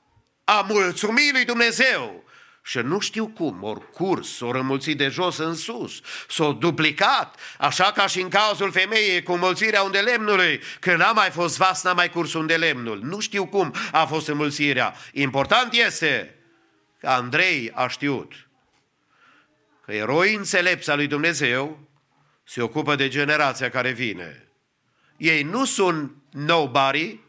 [0.44, 2.27] a mulțumit lui Dumnezeu.
[2.68, 7.92] Și nu știu cum, ori curs, s-o rămulțit de jos în sus, s-o duplicat, așa
[7.92, 11.92] ca și în cazul femeii cu mulțirea unde lemnului, că n-a mai fost vas, n-a
[11.92, 13.00] mai curs unde lemnul.
[13.02, 14.94] Nu știu cum a fost înmulțirea.
[15.12, 16.34] Important este
[17.00, 18.48] că Andrei a știut
[19.84, 21.88] că eroi înțelepți al lui Dumnezeu
[22.44, 24.48] se ocupă de generația care vine.
[25.16, 27.20] Ei nu sunt nobody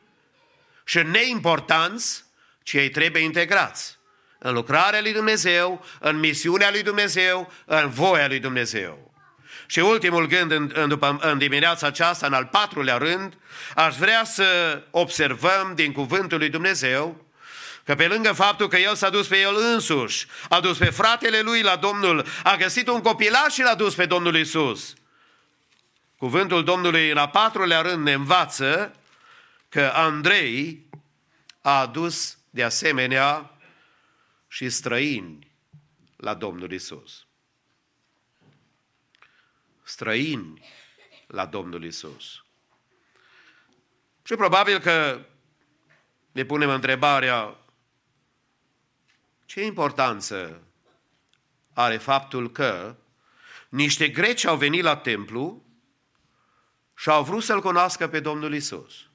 [0.86, 2.24] și neimportanți,
[2.64, 3.99] ci ei trebuie integrați
[4.40, 9.14] în lucrarea lui Dumnezeu, în misiunea lui Dumnezeu, în voia lui Dumnezeu.
[9.66, 13.34] Și ultimul gând în, în, după, în dimineața aceasta, în al patrulea rând,
[13.76, 17.28] aș vrea să observăm din cuvântul lui Dumnezeu
[17.84, 21.40] că pe lângă faptul că el s-a dus pe el însuși, a dus pe fratele
[21.40, 24.94] lui la Domnul, a găsit un copilaș și l-a dus pe Domnul Isus.
[26.18, 28.96] Cuvântul Domnului în a patrulea rând ne învață
[29.70, 30.86] că Andrei
[31.62, 33.59] a adus de asemenea
[34.52, 35.56] și străini
[36.16, 37.28] la Domnul Isus.
[39.84, 40.62] Străini
[41.28, 42.44] la Domnul Isus.
[44.24, 45.26] Și probabil că
[46.32, 47.58] ne punem întrebarea
[49.46, 50.62] ce importanță
[51.74, 52.96] are faptul că
[53.70, 55.66] niște greci au venit la templu
[56.96, 59.09] și au vrut să-L cunoască pe Domnul Isus.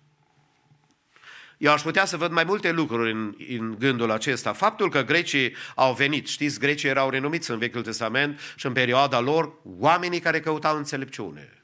[1.59, 4.52] Eu aș putea să văd mai multe lucruri în, în gândul acesta.
[4.52, 9.20] Faptul că grecii au venit, știți, grecii erau renumiți în Vechiul Testament și în perioada
[9.20, 11.62] lor oamenii care căutau înțelepciune.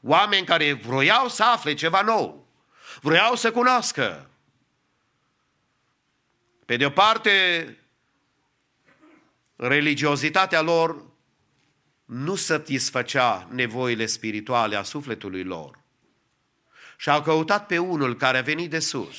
[0.00, 2.48] Oameni care vroiau să afle ceva nou,
[3.00, 4.30] vroiau să cunoască.
[6.66, 7.76] Pe de o parte,
[9.56, 11.04] religiozitatea lor
[12.04, 15.81] nu satisfăcea nevoile spirituale a sufletului lor
[17.02, 19.16] și au căutat pe unul care a venit de sus.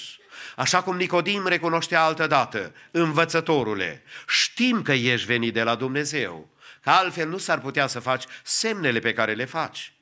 [0.56, 6.50] Așa cum Nicodim recunoștea altă dată, învățătorule, știm că ești venit de la Dumnezeu,
[6.84, 9.94] că altfel nu s-ar putea să faci semnele pe care le faci.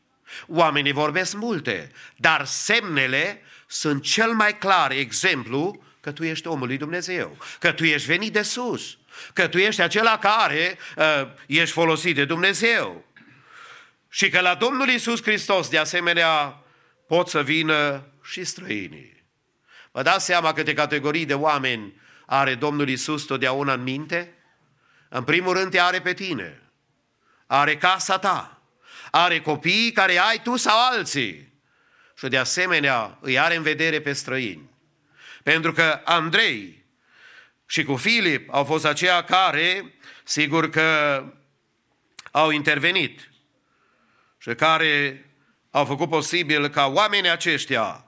[0.47, 6.77] Oamenii vorbesc multe, dar semnele sunt cel mai clar exemplu că tu ești omul lui
[6.77, 8.97] Dumnezeu, că tu ești venit de sus,
[9.33, 13.05] că tu ești acela care uh, ești folosit de Dumnezeu.
[14.09, 16.60] Și că la Domnul Isus Hristos, de asemenea,
[17.11, 19.23] pot să vină și străinii.
[19.91, 24.33] Vă dați seama câte categorii de oameni are Domnul Isus totdeauna în minte?
[25.09, 26.61] În primul rând te are pe tine,
[27.47, 28.61] are casa ta,
[29.09, 31.53] are copiii care ai tu sau alții
[32.17, 34.69] și de asemenea îi are în vedere pe străini.
[35.43, 36.85] Pentru că Andrei
[37.65, 39.93] și cu Filip au fost aceia care,
[40.23, 41.23] sigur că
[42.31, 43.31] au intervenit
[44.37, 45.25] și care
[45.71, 48.05] au făcut posibil ca oamenii aceștia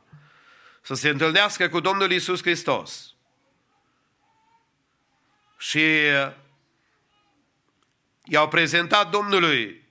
[0.82, 3.14] să se întâlnească cu Domnul Isus Hristos.
[5.58, 5.82] Și
[8.24, 9.88] i-au prezentat Domnului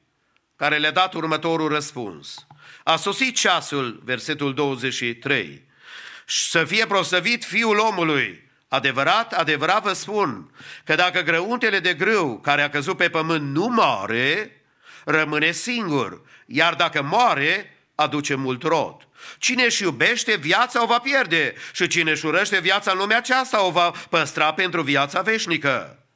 [0.57, 2.47] care le-a dat următorul răspuns.
[2.85, 5.67] A sosit ceasul, versetul 23,
[6.27, 8.51] să fie prosăvit Fiul omului.
[8.69, 10.51] Adevărat, adevărat vă spun
[10.85, 14.62] că dacă grăuntele de grâu care a căzut pe pământ nu moare,
[15.05, 19.09] rămâne singur, iar dacă moare, aduce mult rod.
[19.39, 23.65] Cine își iubește viața o va pierde și cine își urăște viața în lumea aceasta
[23.65, 26.07] o va păstra pentru viața veșnică.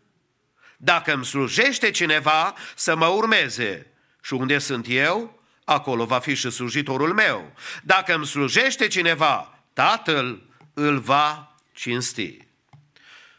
[0.76, 3.86] Dacă îmi slujește cineva, să mă urmeze.
[4.22, 7.52] Și unde sunt eu, acolo va fi și slujitorul meu.
[7.82, 10.42] Dacă îmi slujește cineva, Tatăl
[10.74, 12.38] îl va cinsti.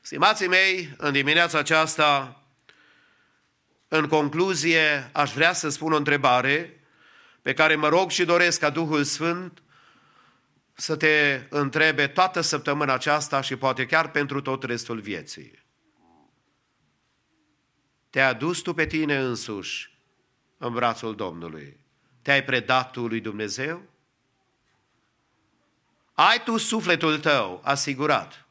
[0.02, 2.42] Stimații mei, în dimineața aceasta,
[3.88, 6.84] în concluzie, aș vrea să spun o întrebare
[7.42, 9.62] pe care mă rog și doresc ca Duhul Sfânt
[10.74, 15.66] să te întrebe toată săptămâna aceasta și poate chiar pentru tot restul vieții.
[18.10, 19.98] Te-ai adus tu pe tine însuși
[20.58, 21.80] în brațul Domnului.
[22.22, 23.82] Te-ai predat tu lui Dumnezeu?
[26.14, 28.46] Ai tu sufletul tău asigurat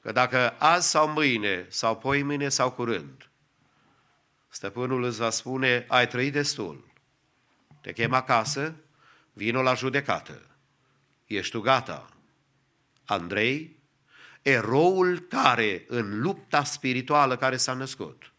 [0.00, 3.30] că dacă azi sau mâine sau poimâine sau curând,
[4.56, 6.84] stăpânul îți va spune, ai trăit destul,
[7.80, 8.74] te chem acasă,
[9.32, 10.42] vino la judecată,
[11.26, 12.08] ești tu gata.
[13.04, 13.76] Andrei,
[14.42, 18.32] eroul care în lupta spirituală care s-a născut.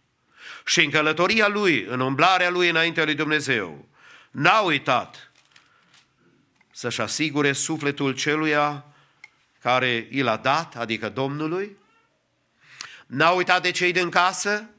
[0.66, 3.88] Și în călătoria lui, în umblarea lui înaintea lui Dumnezeu,
[4.32, 5.32] n-a uitat
[6.72, 8.86] să-și asigure sufletul celuia
[9.62, 11.78] care i l-a dat, adică Domnului,
[13.06, 14.70] n-a uitat de cei din casă,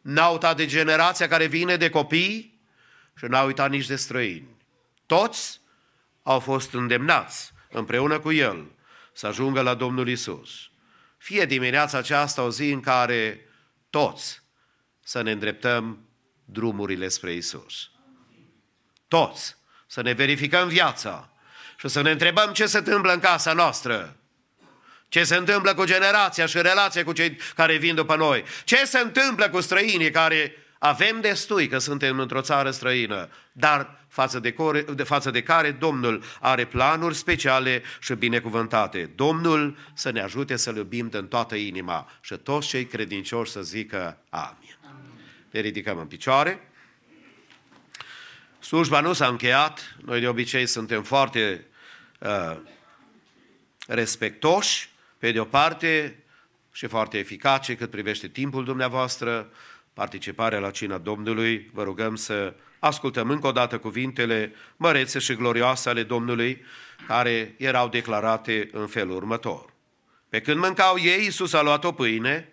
[0.00, 2.60] n-a uitat de generația care vine, de copii
[3.16, 4.56] și n-a uitat nici de străini.
[5.06, 5.60] Toți
[6.22, 8.70] au fost îndemnați împreună cu el
[9.12, 10.70] să ajungă la Domnul Isus.
[11.18, 13.40] Fie dimineața aceasta o zi în care
[13.90, 14.42] toți
[15.00, 16.08] să ne îndreptăm
[16.44, 17.90] drumurile spre Isus.
[19.08, 19.56] Toți
[19.86, 21.32] să ne verificăm viața
[21.78, 24.19] și să ne întrebăm ce se întâmplă în casa noastră.
[25.10, 28.44] Ce se întâmplă cu generația și relația cu cei care vin după noi?
[28.64, 34.38] Ce se întâmplă cu străinii care avem destui că suntem într-o țară străină, dar față
[34.38, 39.10] de, core, de, față de care Domnul are planuri speciale și binecuvântate.
[39.14, 44.18] Domnul să ne ajute să-L iubim din toată inima și toți cei credincioși să zică
[44.28, 44.76] Amin.
[44.84, 45.20] Amin.
[45.50, 46.70] Ne ridicăm în picioare.
[48.58, 49.96] Slujba nu s-a încheiat.
[50.04, 51.66] Noi de obicei suntem foarte
[52.18, 52.56] uh,
[53.86, 54.89] respectoși,
[55.20, 56.22] pe de o parte,
[56.72, 59.50] și foarte eficace cât privește timpul dumneavoastră,
[59.92, 61.70] participarea la cina Domnului.
[61.72, 66.64] Vă rugăm să ascultăm încă o dată cuvintele mărețe și glorioase ale Domnului,
[67.06, 69.72] care erau declarate în felul următor.
[70.28, 72.52] Pe când mâncau ei, Iisus a luat o pâine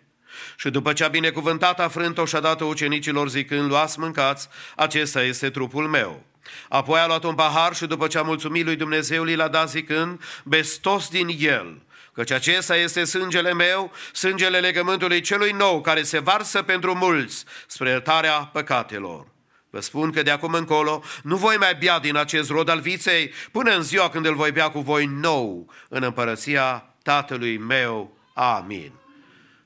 [0.57, 5.23] și după ce a binecuvântat, a frânt-o și a dat-o ucenicilor zicând, luați, mâncați, acesta
[5.23, 6.23] este trupul meu.
[6.69, 10.21] Apoi a luat un pahar și după ce a mulțumit lui Dumnezeu, l-a dat zicând,
[10.43, 11.81] bestos din el,
[12.17, 17.89] căci acesta este sângele meu, sângele legământului celui nou, care se varsă pentru mulți spre
[17.89, 19.27] iertarea păcatelor.
[19.69, 23.31] Vă spun că de acum încolo nu voi mai bea din acest rod al viței
[23.51, 28.17] până în ziua când îl voi bea cu voi nou în împărăția Tatălui meu.
[28.33, 28.91] Amin.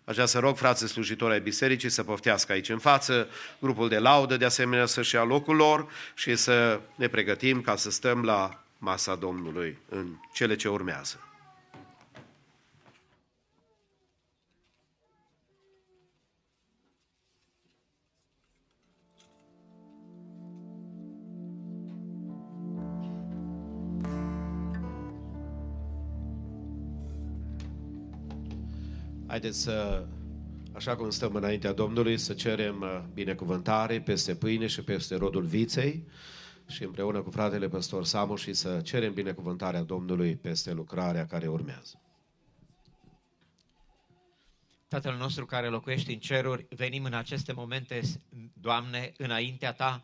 [0.05, 3.29] Aș vrea să rog frații slujitori ai bisericii să poftească aici în față,
[3.59, 7.91] grupul de laudă de asemenea să-și ia locul lor și să ne pregătim ca să
[7.91, 11.30] stăm la masa Domnului în cele ce urmează.
[29.31, 30.05] Haideți să,
[30.73, 36.07] așa cum stăm înaintea Domnului, să cerem uh, binecuvântare peste pâine și peste rodul viței
[36.67, 42.01] și împreună cu fratele păstor Samu și să cerem binecuvântarea Domnului peste lucrarea care urmează.
[44.87, 48.01] Tatăl nostru care locuiești în ceruri, venim în aceste momente,
[48.53, 50.03] Doamne, înaintea Ta,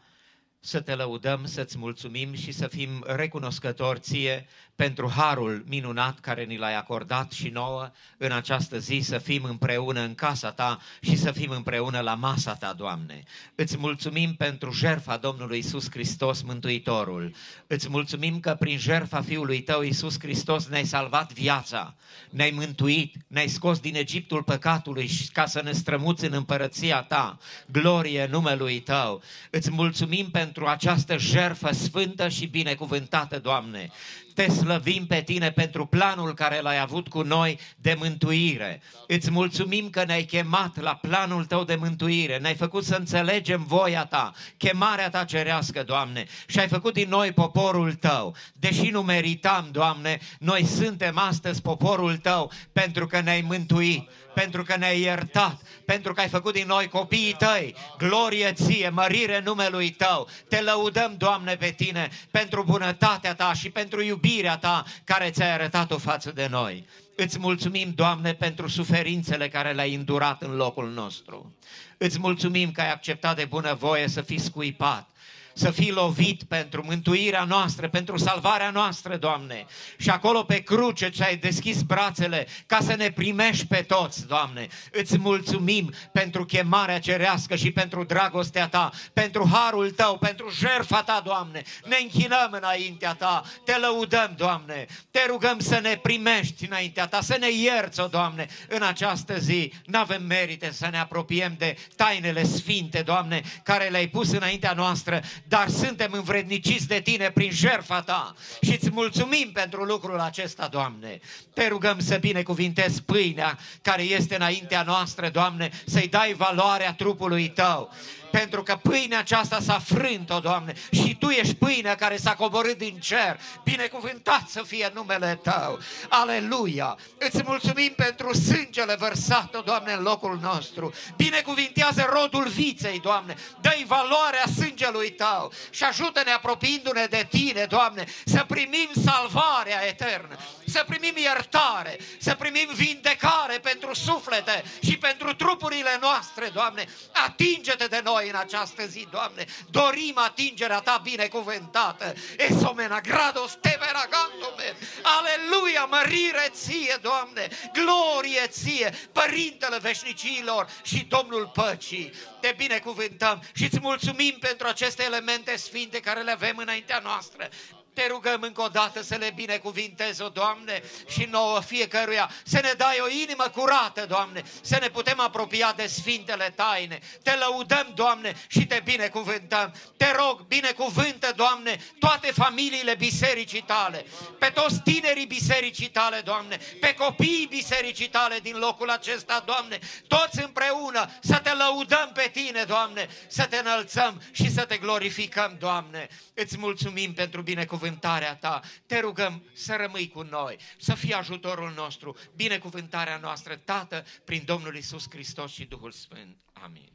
[0.68, 6.58] să te lăudăm, să-ți mulțumim și să fim recunoscători ție pentru harul minunat care ni
[6.58, 11.32] l-ai acordat și nouă în această zi să fim împreună în casa ta și să
[11.32, 13.24] fim împreună la masa ta, Doamne.
[13.56, 17.34] Îți mulțumim pentru jertfa Domnului Isus Hristos, Mântuitorul.
[17.68, 21.96] Îți mulțumim că prin jertfa Fiului tău, Isus Hristos, ne-ai salvat viața,
[22.30, 27.38] ne-ai mântuit, ne-ai scos din Egiptul păcatului și ca să ne strămuți în împărăția ta.
[27.72, 29.22] Glorie numelui tău.
[29.50, 33.90] Îți mulțumim pentru această jertfă sfântă și binecuvântată, Doamne
[34.38, 38.82] te slăvim pe tine pentru planul care l-ai avut cu noi de mântuire.
[39.08, 44.06] Îți mulțumim că ne-ai chemat la planul tău de mântuire, ne-ai făcut să înțelegem voia
[44.06, 48.36] ta, chemarea ta cerească, Doamne, și ai făcut din noi poporul tău.
[48.54, 54.76] Deși nu meritam, Doamne, noi suntem astăzi poporul tău pentru că ne-ai mântuit pentru că
[54.78, 57.76] ne-ai iertat, pentru că ai făcut din noi copiii tăi.
[57.98, 60.28] Glorie ție, mărire numelui tău.
[60.50, 64.27] Te lăudăm, Doamne, pe Tine pentru bunătatea Ta și pentru iubirea
[64.60, 66.88] Ta care ți-ai arătat-o față de noi.
[67.16, 71.56] Îți mulțumim, Doamne, pentru suferințele care le-ai îndurat în locul nostru.
[71.98, 75.10] Îți mulțumim că ai acceptat de bunăvoie să fii scuipat,
[75.58, 79.66] să fii lovit pentru mântuirea noastră, pentru salvarea noastră, Doamne.
[79.98, 84.68] Și acolo pe cruce ce ai deschis brațele ca să ne primești pe toți, Doamne.
[84.92, 91.22] Îți mulțumim pentru chemarea cerească și pentru dragostea Ta, pentru harul Tău, pentru jertfa Ta,
[91.26, 91.64] Doamne.
[91.86, 94.86] Ne închinăm înaintea Ta, te lăudăm, Doamne.
[95.12, 99.74] Te rugăm să ne primești înaintea Ta, să ne ierți, o Doamne, în această zi.
[99.86, 105.70] N-avem merite să ne apropiem de tainele sfinte, Doamne, care le-ai pus înaintea noastră, dar
[105.70, 111.20] suntem învredniciți de Tine prin jertfa Ta și îți mulțumim pentru lucrul acesta, Doamne.
[111.54, 117.94] Te rugăm să binecuvintezi pâinea care este înaintea noastră, Doamne, să-i dai valoarea trupului Tău
[118.40, 122.78] pentru că pâinea aceasta s-a frânt, o Doamne, și Tu ești pâinea care s-a coborât
[122.78, 123.40] din cer.
[123.64, 125.80] Binecuvântat să fie numele Tău.
[126.10, 126.98] Aleluia!
[127.18, 130.94] Îți mulțumim pentru sângele vărsat, o Doamne, în locul nostru.
[131.16, 133.36] Binecuvintează rodul viței, Doamne.
[133.62, 140.84] Dă-i valoarea sângelui Tău și ajută-ne apropiindu-ne de Tine, Doamne, să primim salvarea eternă, să
[140.88, 146.86] primim iertare, să primim vindecare pentru suflete și pentru trupurile noastre, Doamne.
[147.26, 149.46] Atinge-te de noi în această zi, Doamne.
[149.70, 152.14] Dorim atingerea Ta binecuvântată.
[152.38, 154.76] Esomena grados te veragandomen.
[155.02, 157.48] Aleluia, mărire ție, Doamne.
[157.74, 162.14] Glorie ție, Părintele veșnicilor și Domnul păcii.
[162.42, 167.50] Te binecuvântăm și îți mulțumim pentru aceste elemente sfinte care le avem înaintea noastră.
[167.98, 172.72] Te rugăm încă o dată să le binecuvintezi, o Doamne, și nouă fiecăruia, să ne
[172.78, 177.00] dai o inimă curată, Doamne, să ne putem apropia de Sfintele Taine.
[177.24, 179.74] Te lăudăm, Doamne, și te binecuvântăm.
[179.98, 184.06] Te rog, binecuvântă, Doamne, toate familiile bisericii tale,
[184.40, 190.44] pe toți tinerii bisericii tale, Doamne, pe copiii bisericii tale din locul acesta, Doamne, toți
[190.44, 196.08] împreună să te lăudăm pe Tine, Doamne, să te înălțăm și să te glorificăm, Doamne.
[196.34, 197.42] Îți mulțumim pentru
[197.88, 198.62] binecuvântarea Ta.
[198.86, 204.76] Te rugăm să rămâi cu noi, să fii ajutorul nostru, binecuvântarea noastră, Tată, prin Domnul
[204.76, 206.36] Isus Hristos și Duhul Sfânt.
[206.54, 206.90] Amin.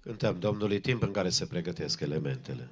[0.00, 2.70] Cântăm Domnului timp în care se pregătesc elementele.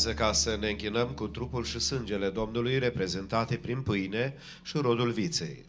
[0.00, 5.10] Urmează ca să ne închinăm cu trupul și sângele Domnului reprezentate prin pâine și rodul
[5.10, 5.64] viței.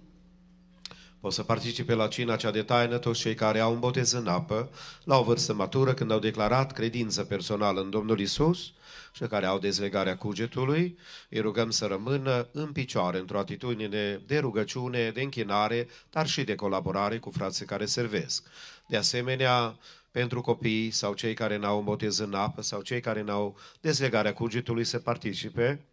[1.20, 4.28] Pot să participe la cina cea de taină toți cei care au un botez în
[4.28, 4.70] apă,
[5.04, 8.72] la o vârstă matură, când au declarat credință personală în Domnul Isus
[9.14, 10.98] și care au dezlegarea cugetului,
[11.30, 16.56] îi rugăm să rămână în picioare într-o atitudine de rugăciune, de închinare, dar și de
[16.56, 18.44] colaborare cu frații care servesc.
[18.88, 19.78] De asemenea,
[20.12, 24.34] pentru copii sau cei care n-au un botez în apă sau cei care n-au dezlegarea
[24.34, 25.86] cugetului să participe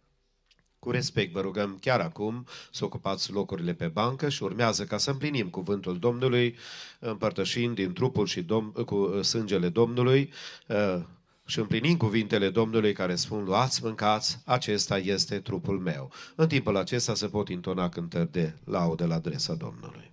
[0.79, 5.11] Cu respect vă rugăm chiar acum să ocupați locurile pe bancă și urmează ca să
[5.11, 6.55] împlinim cuvântul Domnului,
[6.99, 10.31] împărtășind din trupul și dom- cu uh, sângele Domnului
[10.67, 11.01] uh,
[11.45, 16.11] și împlinim cuvintele Domnului care spun, luați, mâncați, acesta este trupul meu.
[16.35, 20.11] În timpul acesta se pot intona cântări de laudă la adresa Domnului.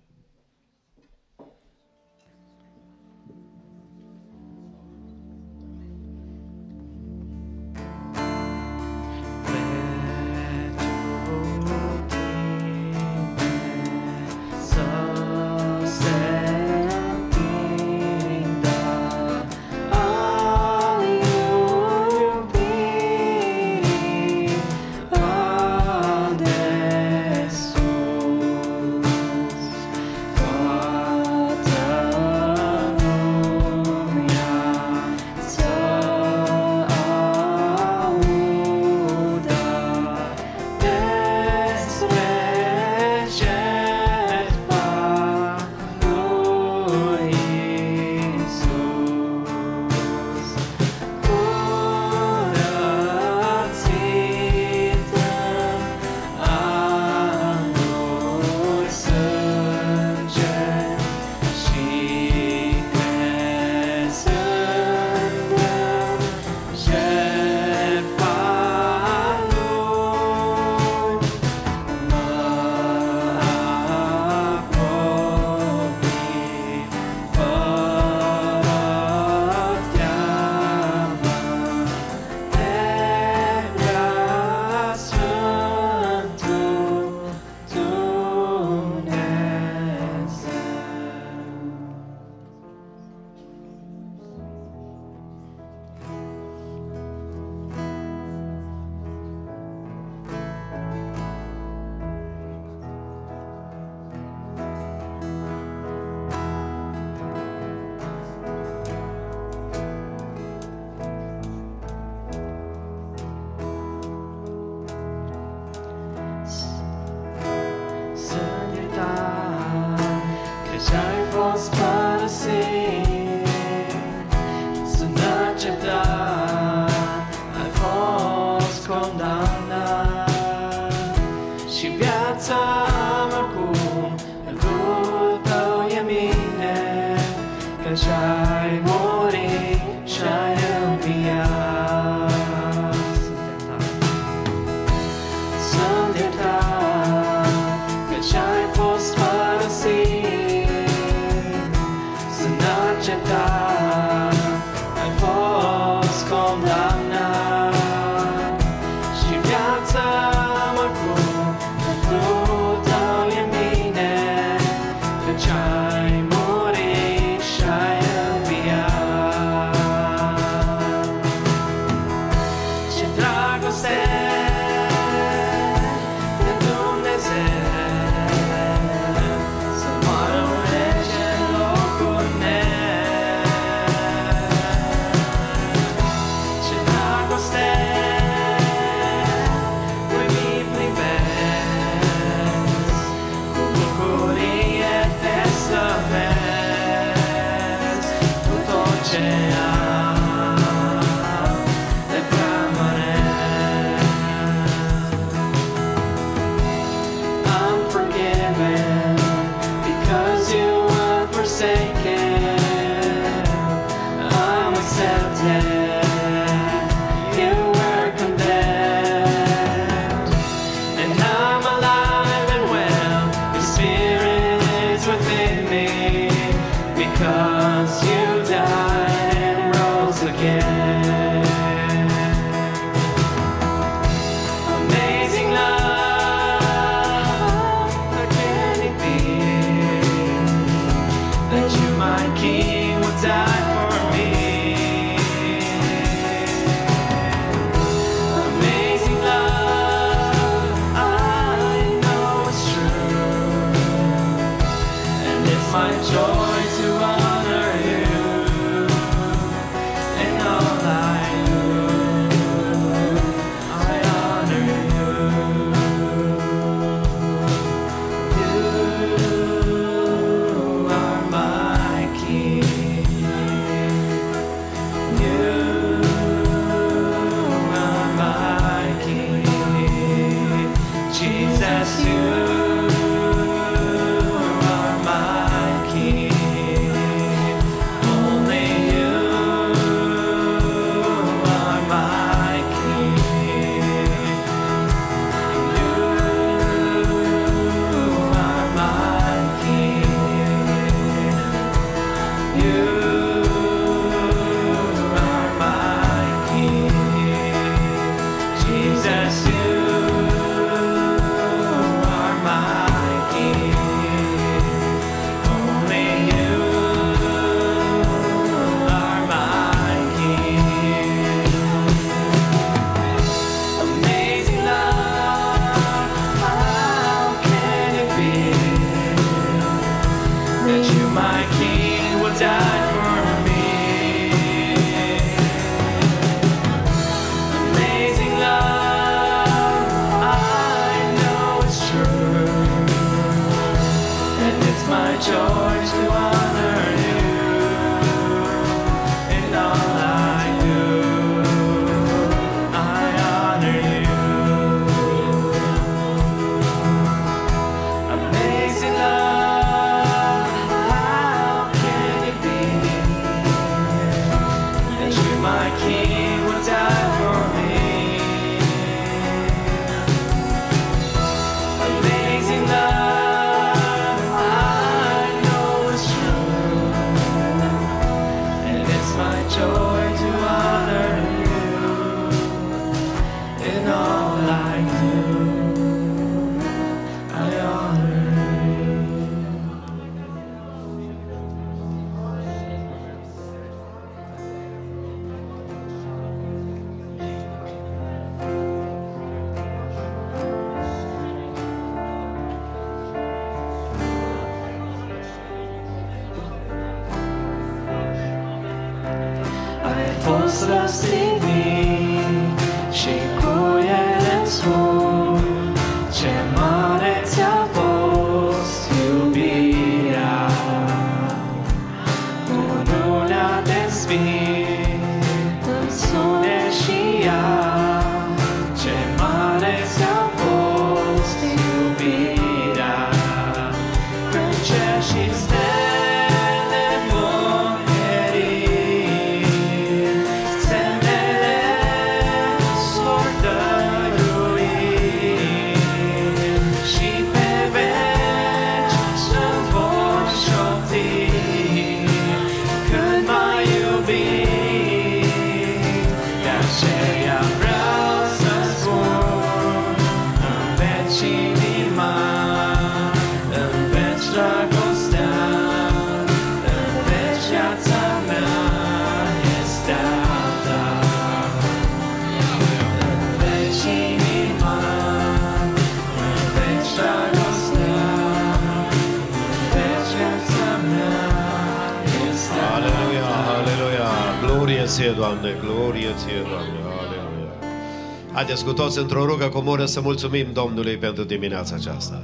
[488.77, 492.23] toți într-o rugă comună să mulțumim Domnului pentru dimineața aceasta.